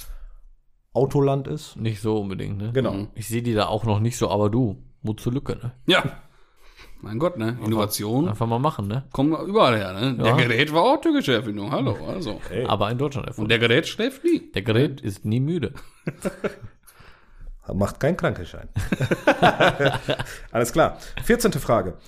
[0.92, 1.76] Autoland ist.
[1.76, 2.72] Nicht so unbedingt, ne?
[2.72, 3.06] Genau.
[3.14, 5.72] Ich sehe die da auch noch nicht so, aber du, Mut zur Lücke, ne?
[5.86, 6.02] Ja.
[7.00, 7.56] Mein Gott, ne?
[7.64, 9.04] Innovation Einfach mal machen, ne?
[9.12, 10.16] kommen überall her, ne?
[10.18, 10.34] Ja.
[10.34, 12.40] Der Gerät war auch türkische Erfindung, hallo, also.
[12.66, 13.48] Aber in Deutschland Und erfunden.
[13.50, 14.50] der Gerät schläft nie.
[14.52, 15.74] Der Gerät ist nie müde.
[17.72, 18.68] Macht keinen Krankenschein.
[20.52, 20.98] Alles klar.
[21.24, 21.52] 14.
[21.52, 21.98] Frage.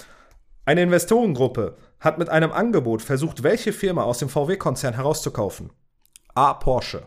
[0.65, 5.71] Eine Investorengruppe hat mit einem Angebot versucht, welche Firma aus dem VW-Konzern herauszukaufen?
[6.35, 6.55] A.
[6.55, 7.03] Porsche.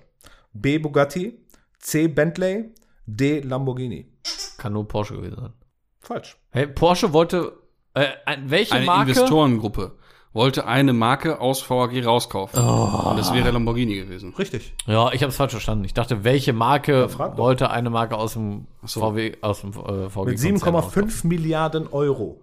[0.53, 0.77] B.
[0.77, 1.43] Bugatti.
[1.79, 2.07] C.
[2.07, 2.71] Bentley.
[3.07, 3.39] D.
[3.41, 4.11] Lamborghini.
[4.57, 5.53] Kann nur Porsche gewesen sein.
[5.99, 6.37] Falsch.
[6.51, 7.53] Hey, Porsche wollte,
[7.93, 8.07] äh,
[8.45, 9.09] welche Eine Marke?
[9.11, 9.97] Investorengruppe
[10.33, 12.59] wollte eine Marke aus VAG rauskaufen.
[12.59, 13.09] Oh.
[13.09, 14.33] Und das wäre Lamborghini gewesen.
[14.33, 14.73] Richtig.
[14.87, 15.85] Ja, ich habe es falsch verstanden.
[15.85, 17.37] Ich dachte, welche Marke doch.
[17.37, 18.99] wollte eine Marke aus dem so.
[18.99, 22.41] VW, aus dem äh, VW Mit 7,5 Milliarden Euro.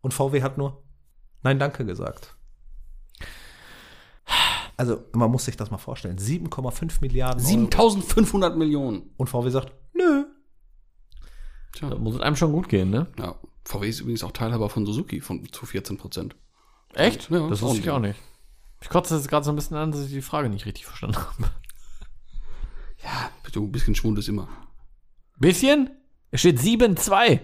[0.00, 0.82] Und VW hat nur
[1.42, 2.36] Nein, danke gesagt.
[4.76, 6.18] Also man muss sich das mal vorstellen.
[6.18, 7.48] 7,5 Milliarden Euro.
[7.48, 9.10] 7500 Millionen.
[9.16, 10.24] Und VW sagt, nö.
[11.80, 13.06] Da muss es einem schon gut gehen, ne?
[13.18, 16.36] Ja, VW ist übrigens auch Teilhaber von Suzuki von, zu 14 Prozent.
[16.94, 17.30] Echt?
[17.30, 18.18] Ja, das wusste ich auch nicht.
[18.80, 21.16] Ich kotze jetzt gerade so ein bisschen an, dass ich die Frage nicht richtig verstanden
[21.18, 21.50] habe.
[23.02, 24.46] Ja, so ein bisschen Schwund ist immer.
[25.38, 25.88] Bisschen?
[26.30, 27.40] Es steht 7-2.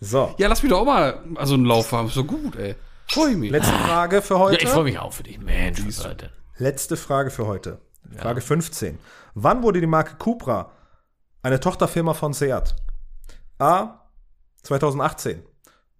[0.00, 2.08] So, Ja, lass mich doch auch mal also einen Lauf haben.
[2.08, 2.74] So gut, ey.
[3.08, 3.50] Freu mich.
[3.50, 4.64] letzte Frage für Ja, heute.
[4.64, 5.38] ich freue mich auch für dich.
[5.38, 6.30] Mensch, was soll denn?
[6.56, 7.80] Letzte Frage für heute.
[8.16, 8.98] Frage 15.
[9.34, 10.72] Wann wurde die Marke Cupra
[11.42, 12.74] eine Tochterfirma von Seat?
[13.58, 13.97] A.
[14.68, 15.42] 2018.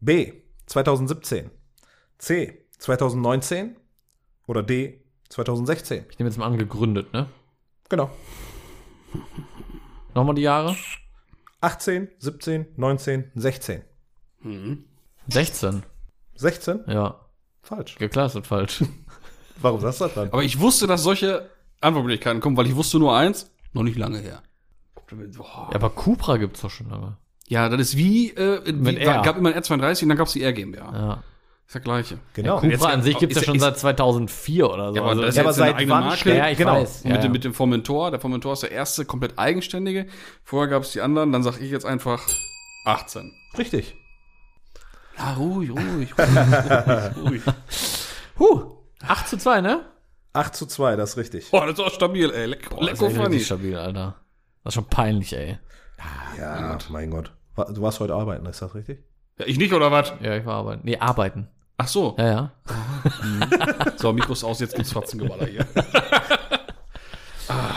[0.01, 0.43] B.
[0.66, 1.51] 2017.
[2.19, 2.66] C.
[2.77, 3.77] 2019.
[4.47, 5.01] Oder D.
[5.31, 6.05] 2016.
[6.11, 7.29] Ich nehme jetzt mal an, gegründet, ne?
[7.89, 8.11] Genau.
[10.14, 10.77] Nochmal die Jahre?
[11.62, 13.85] 18, 17, 19, 16.
[15.29, 15.83] 16.
[16.35, 16.85] 16?
[16.89, 17.25] Ja.
[17.62, 17.97] Falsch.
[17.99, 18.85] Ja, klar, ist das falsch.
[19.62, 20.29] Warum sagst du das dann?
[20.29, 21.49] Aber ich wusste, dass solche
[21.81, 24.43] Antwortmöglichkeiten kommen, weil ich wusste nur eins, noch nicht lange her.
[25.11, 25.69] Boah.
[25.71, 27.16] Ja, aber Cupra gibt's doch schon lange.
[27.49, 29.23] Ja, das ist wie, äh, Mit wie R.
[29.23, 30.93] gab immer ein R32 und dann gab's die R GmbH.
[30.93, 31.23] Ja.
[31.67, 32.19] Ist der gleiche.
[32.35, 32.63] Genau.
[32.63, 34.95] Jetzt- Cupra an sich gibt's ja ist- schon ist- seit 2004 oder so.
[34.97, 36.19] Ja, aber also, das ist Ja, aber jetzt eine seit eigene wann Marke.
[36.19, 36.73] steht- ja, ich genau.
[36.75, 37.03] weiß.
[37.03, 37.33] Und Ja, mit, dem, ja.
[37.33, 40.07] mit dem Formentor, der Formentor ist der erste komplett eigenständige.
[40.45, 42.23] Vorher gab's die anderen, dann sag ich jetzt einfach
[42.87, 43.33] 18.
[43.59, 43.95] Richtig.
[45.19, 47.43] Ja, ruhig, ruhig, ruhig, ruhig.
[48.39, 48.77] Huh,
[49.07, 49.85] 8 zu 2, ne?
[50.33, 51.51] 8 zu 2, das ist richtig.
[51.51, 52.47] Boah, das ist auch stabil, ey.
[52.47, 53.27] Leck, Boah, das ist lecko funny.
[53.27, 54.15] richtig stabil, Alter.
[54.63, 55.59] Das ist schon peinlich, ey.
[56.39, 57.33] Ja, mein Gott.
[57.67, 58.99] Du warst heute arbeiten, ist das richtig?
[59.39, 60.13] Ja, ich nicht, oder was?
[60.21, 60.83] Ja, ich war arbeiten.
[60.85, 61.49] Nee, arbeiten.
[61.77, 62.17] Ach so.
[62.19, 62.53] Ja, ja.
[63.97, 65.67] So, Mikros aus, jetzt gibt's Fratzengeballer hier.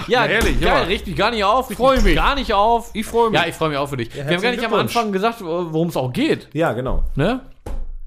[0.08, 0.82] Ja, ehrlich, geil, ja.
[0.82, 1.72] richtig gar nicht auf.
[1.72, 2.16] Ich freu mich.
[2.16, 2.92] Gar nicht auf.
[2.94, 3.40] Ich freue mich.
[3.40, 4.14] Ja, ich freue mich auch für dich.
[4.14, 4.74] Wir haben gar nicht am.
[4.74, 6.50] Anfang gesagt, worum es auch geht.
[6.54, 7.06] Ja, genau.
[7.16, 7.42] Ne?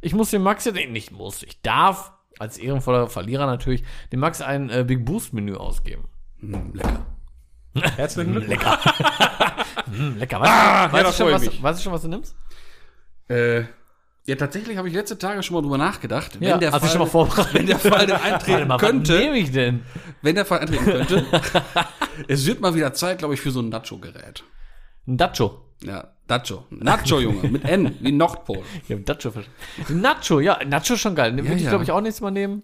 [0.00, 4.20] Ich muss dem Max jetzt, nee, nicht muss, ich darf, als ehrenvoller Verlierer natürlich, dem
[4.20, 6.04] Max ein äh, Big Boost Menü ausgeben.
[6.40, 7.06] Mm, lecker.
[7.96, 8.60] Herzlichen Glückwunsch.
[9.96, 11.92] Hm, lecker, weißt, Ah, du, ja, weißt, da du schon, ich was, weißt du schon,
[11.92, 12.36] was du nimmst?
[13.28, 13.64] Äh,
[14.26, 16.38] ja, tatsächlich habe ich letzte Tage schon mal drüber nachgedacht.
[16.40, 17.54] Ja, der hast du Fall, schon mal vorbereitet?
[17.54, 19.82] wenn der Fall denn eintreten mal, was könnte, nehme ich denn?
[20.22, 21.26] wenn der Fall eintreten könnte,
[22.28, 24.42] es wird mal wieder Zeit, glaube ich, für so ein Nacho-Gerät.
[25.06, 25.60] Ein Dacho.
[25.82, 26.64] Ja, Nacho.
[26.70, 28.62] Nacho, Junge, mit N, wie Nordpol.
[28.84, 30.00] Ich habe Nacho verstanden.
[30.00, 31.32] Nacho, ja, Nacho ist schon geil.
[31.36, 31.68] Den würde ich, ja.
[31.68, 32.62] glaube ich, auch nächstes Mal nehmen.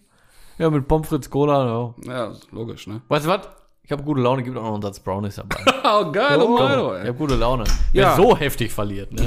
[0.56, 1.94] Ja, mit Pommes frites Cola.
[2.06, 2.12] Ja.
[2.12, 3.02] Ja, logisch, ne?
[3.08, 3.48] Weißt du was?
[3.90, 5.56] Ich habe gute Laune, gibt auch noch einen Satz Brownies dabei.
[5.82, 7.64] Oh, geil, oh, geil, oh, Ich habe gute Laune.
[7.92, 8.16] Ja.
[8.16, 9.26] Wer so heftig verliert, ne?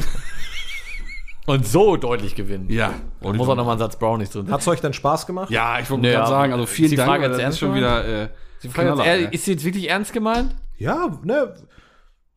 [1.48, 2.72] Und so deutlich gewinnt.
[2.72, 2.94] Ja.
[3.20, 4.54] Und muss auch noch mal einen Satz Brownies drin sein.
[4.54, 5.50] Hat's euch denn Spaß gemacht?
[5.52, 7.56] Ja, ich wollte Nee, gerade sagen, also vielen die Dank, Frage weil jetzt das ernst
[7.56, 8.30] ist schon wieder äh,
[8.64, 9.28] Die Frage jetzt, Knaller, ey.
[9.32, 10.56] ist sie jetzt wirklich ernst gemeint?
[10.78, 11.56] Ja, ne.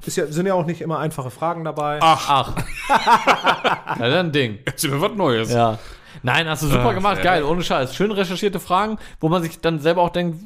[0.05, 2.01] Ist ja, sind ja auch nicht immer einfache Fragen dabei.
[2.03, 2.57] Ach.
[2.89, 4.59] ja, dann Ding.
[4.65, 5.53] Erzähl mir was Neues.
[5.53, 5.79] Ja.
[6.25, 7.23] Nein, hast du super Ach, gemacht.
[7.23, 7.95] Geil, ohne Scheiß.
[7.95, 10.41] Schön recherchierte Fragen, wo man sich dann selber auch denkt,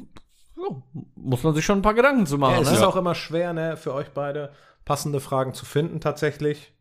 [0.69, 2.55] ja, muss man sich schon ein paar Gedanken zu machen.
[2.55, 2.77] Ja, es ne?
[2.77, 4.51] ist auch immer schwer, ne, für euch beide
[4.85, 6.73] passende Fragen zu finden, tatsächlich.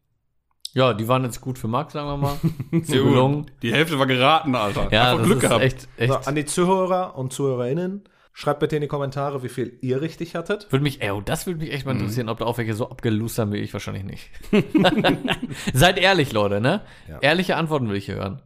[0.72, 2.36] Ja, die waren jetzt gut für Marc, sagen wir mal.
[2.84, 3.12] Sehr So gut.
[3.12, 3.46] gelungen.
[3.62, 4.88] Die Hälfte war geraten, Alter.
[4.92, 5.62] Ja, Einfach das Glück ist gehabt.
[5.64, 6.12] echt, echt.
[6.12, 10.36] So, an die Zuhörer und Zuhörerinnen, schreibt bitte in die Kommentare, wie viel ihr richtig
[10.36, 10.70] hattet.
[10.70, 12.00] Würde mich, ey, oh, das würde mich echt mal Mhm.
[12.02, 14.30] interessieren, ob da auch welche so abgelust haben wie ich, wahrscheinlich nicht.
[15.74, 16.82] Seid ehrlich, Leute, ne?
[17.08, 17.18] Ja.
[17.20, 18.40] Ehrliche Antworten will ich hier hören.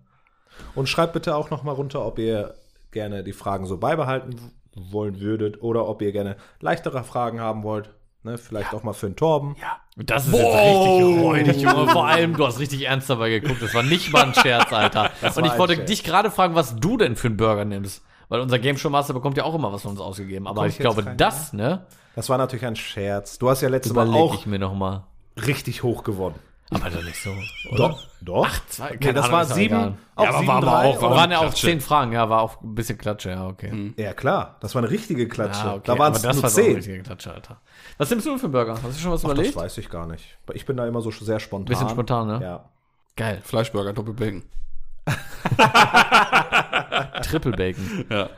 [0.74, 2.54] Und schreibt bitte auch noch mal runter, ob ihr
[2.90, 4.36] gerne die Fragen so beibehalten
[4.76, 7.90] wollen würdet oder ob ihr gerne leichtere Fragen haben wollt.
[8.22, 9.54] Ne, vielleicht auch mal für den Torben.
[9.60, 9.78] ja.
[9.96, 11.86] Das ist jetzt richtig räudig, Junge.
[11.88, 13.62] Vor allem, du hast richtig ernst dabei geguckt.
[13.62, 15.10] Das war nicht mal ein Scherz, Alter.
[15.22, 15.88] Und war ich wollte Scherz.
[15.88, 18.02] dich gerade fragen, was du denn für einen Burger nimmst.
[18.28, 20.48] Weil unser Game Show Master bekommt ja auch immer was von uns ausgegeben.
[20.48, 23.38] Aber ich glaube, keinen das, ne, Das war natürlich ein Scherz.
[23.38, 25.04] Du hast ja letztes Mal auch ich mir noch mal.
[25.46, 26.34] richtig hoch gewonnen.
[26.70, 27.30] Aber doch nicht so.
[27.70, 27.76] Oder?
[27.90, 28.06] Doch.
[28.20, 28.46] Doch.
[28.48, 29.74] Ach, zwei, nee, keine das Ahnung, war sieben.
[29.74, 32.60] Ja, aber sieben, war aber drei auch- waren ja auch zehn Fragen, ja, war auch
[32.62, 33.92] ein bisschen Klatsche, ja, okay.
[33.98, 34.56] Ja, klar.
[34.60, 35.60] Das war eine richtige Klatsche.
[35.62, 35.82] Ah, okay.
[35.84, 36.76] Da waren es das nur war doch eine zehn.
[36.76, 37.60] richtige Klatsche, Alter.
[37.98, 38.74] Was nimmst du für einen Burger?
[38.82, 39.56] Hast du schon was Ach, das überlegt?
[39.56, 40.24] weiß ich gar nicht.
[40.54, 41.66] Ich bin da immer so sehr spontan.
[41.66, 42.40] Bisschen spontan, ne?
[42.42, 42.64] Ja.
[43.16, 43.40] Geil.
[43.44, 44.42] Fleischburger, Doppelbacon.
[47.22, 48.04] Triple Bacon.
[48.10, 48.28] Ja.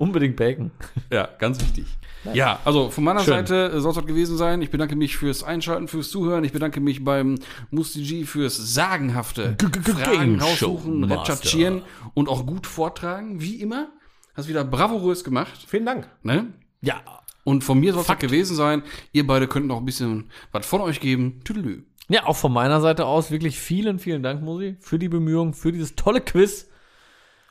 [0.00, 0.70] Unbedingt Bacon.
[1.12, 1.84] Ja, ganz wichtig.
[2.32, 3.34] Ja, also von meiner Schön.
[3.34, 4.62] Seite soll es das gewesen sein.
[4.62, 6.42] Ich bedanke mich fürs Einschalten, fürs Zuhören.
[6.42, 7.34] Ich bedanke mich beim
[7.70, 11.82] Musti G fürs sagenhafte Fragen Game Show raussuchen, recherchieren
[12.14, 13.90] und auch gut vortragen, wie immer.
[14.34, 15.66] Hast wieder bravourös gemacht.
[15.66, 16.08] Vielen Dank.
[16.22, 16.46] Ne?
[16.80, 17.02] Ja.
[17.44, 18.82] Und von mir soll es gewesen sein.
[19.12, 21.42] Ihr beide könnt noch ein bisschen was von euch geben.
[21.44, 21.82] Tüdelü.
[22.08, 25.72] Ja, auch von meiner Seite aus wirklich vielen, vielen Dank, Musi, für die Bemühungen, für
[25.72, 26.68] dieses tolle Quiz.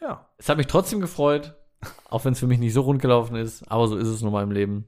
[0.01, 0.27] Ja.
[0.39, 1.53] Es hat mich trotzdem gefreut,
[2.09, 4.31] auch wenn es für mich nicht so rund gelaufen ist, aber so ist es nun
[4.31, 4.87] mal im Leben.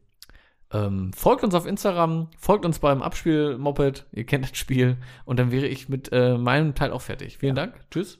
[0.73, 5.51] Ähm, folgt uns auf Instagram, folgt uns beim Abspiel-Moped, ihr kennt das Spiel, und dann
[5.51, 7.37] wäre ich mit äh, meinem Teil auch fertig.
[7.37, 8.19] Vielen Dank, tschüss.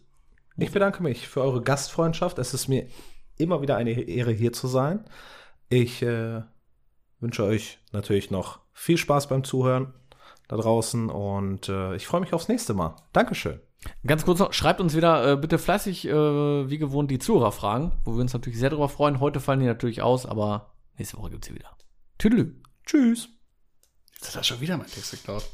[0.58, 2.38] Ich bedanke mich für eure Gastfreundschaft.
[2.38, 2.86] Es ist mir
[3.38, 5.04] immer wieder eine Ehre, hier zu sein.
[5.70, 6.42] Ich äh,
[7.20, 9.94] wünsche euch natürlich noch viel Spaß beim Zuhören
[10.48, 12.96] da draußen und äh, ich freue mich aufs nächste Mal.
[13.14, 13.62] Dankeschön.
[14.06, 18.14] Ganz kurz noch, schreibt uns wieder äh, bitte fleißig, äh, wie gewohnt, die Zuhörerfragen, wo
[18.14, 19.20] wir uns natürlich sehr darüber freuen.
[19.20, 21.76] Heute fallen die natürlich aus, aber nächste Woche gibt's sie wieder.
[22.18, 22.56] Tüdelü.
[22.86, 23.30] Tschüss.
[24.14, 25.50] Jetzt hat er schon wieder mein Text geklaut.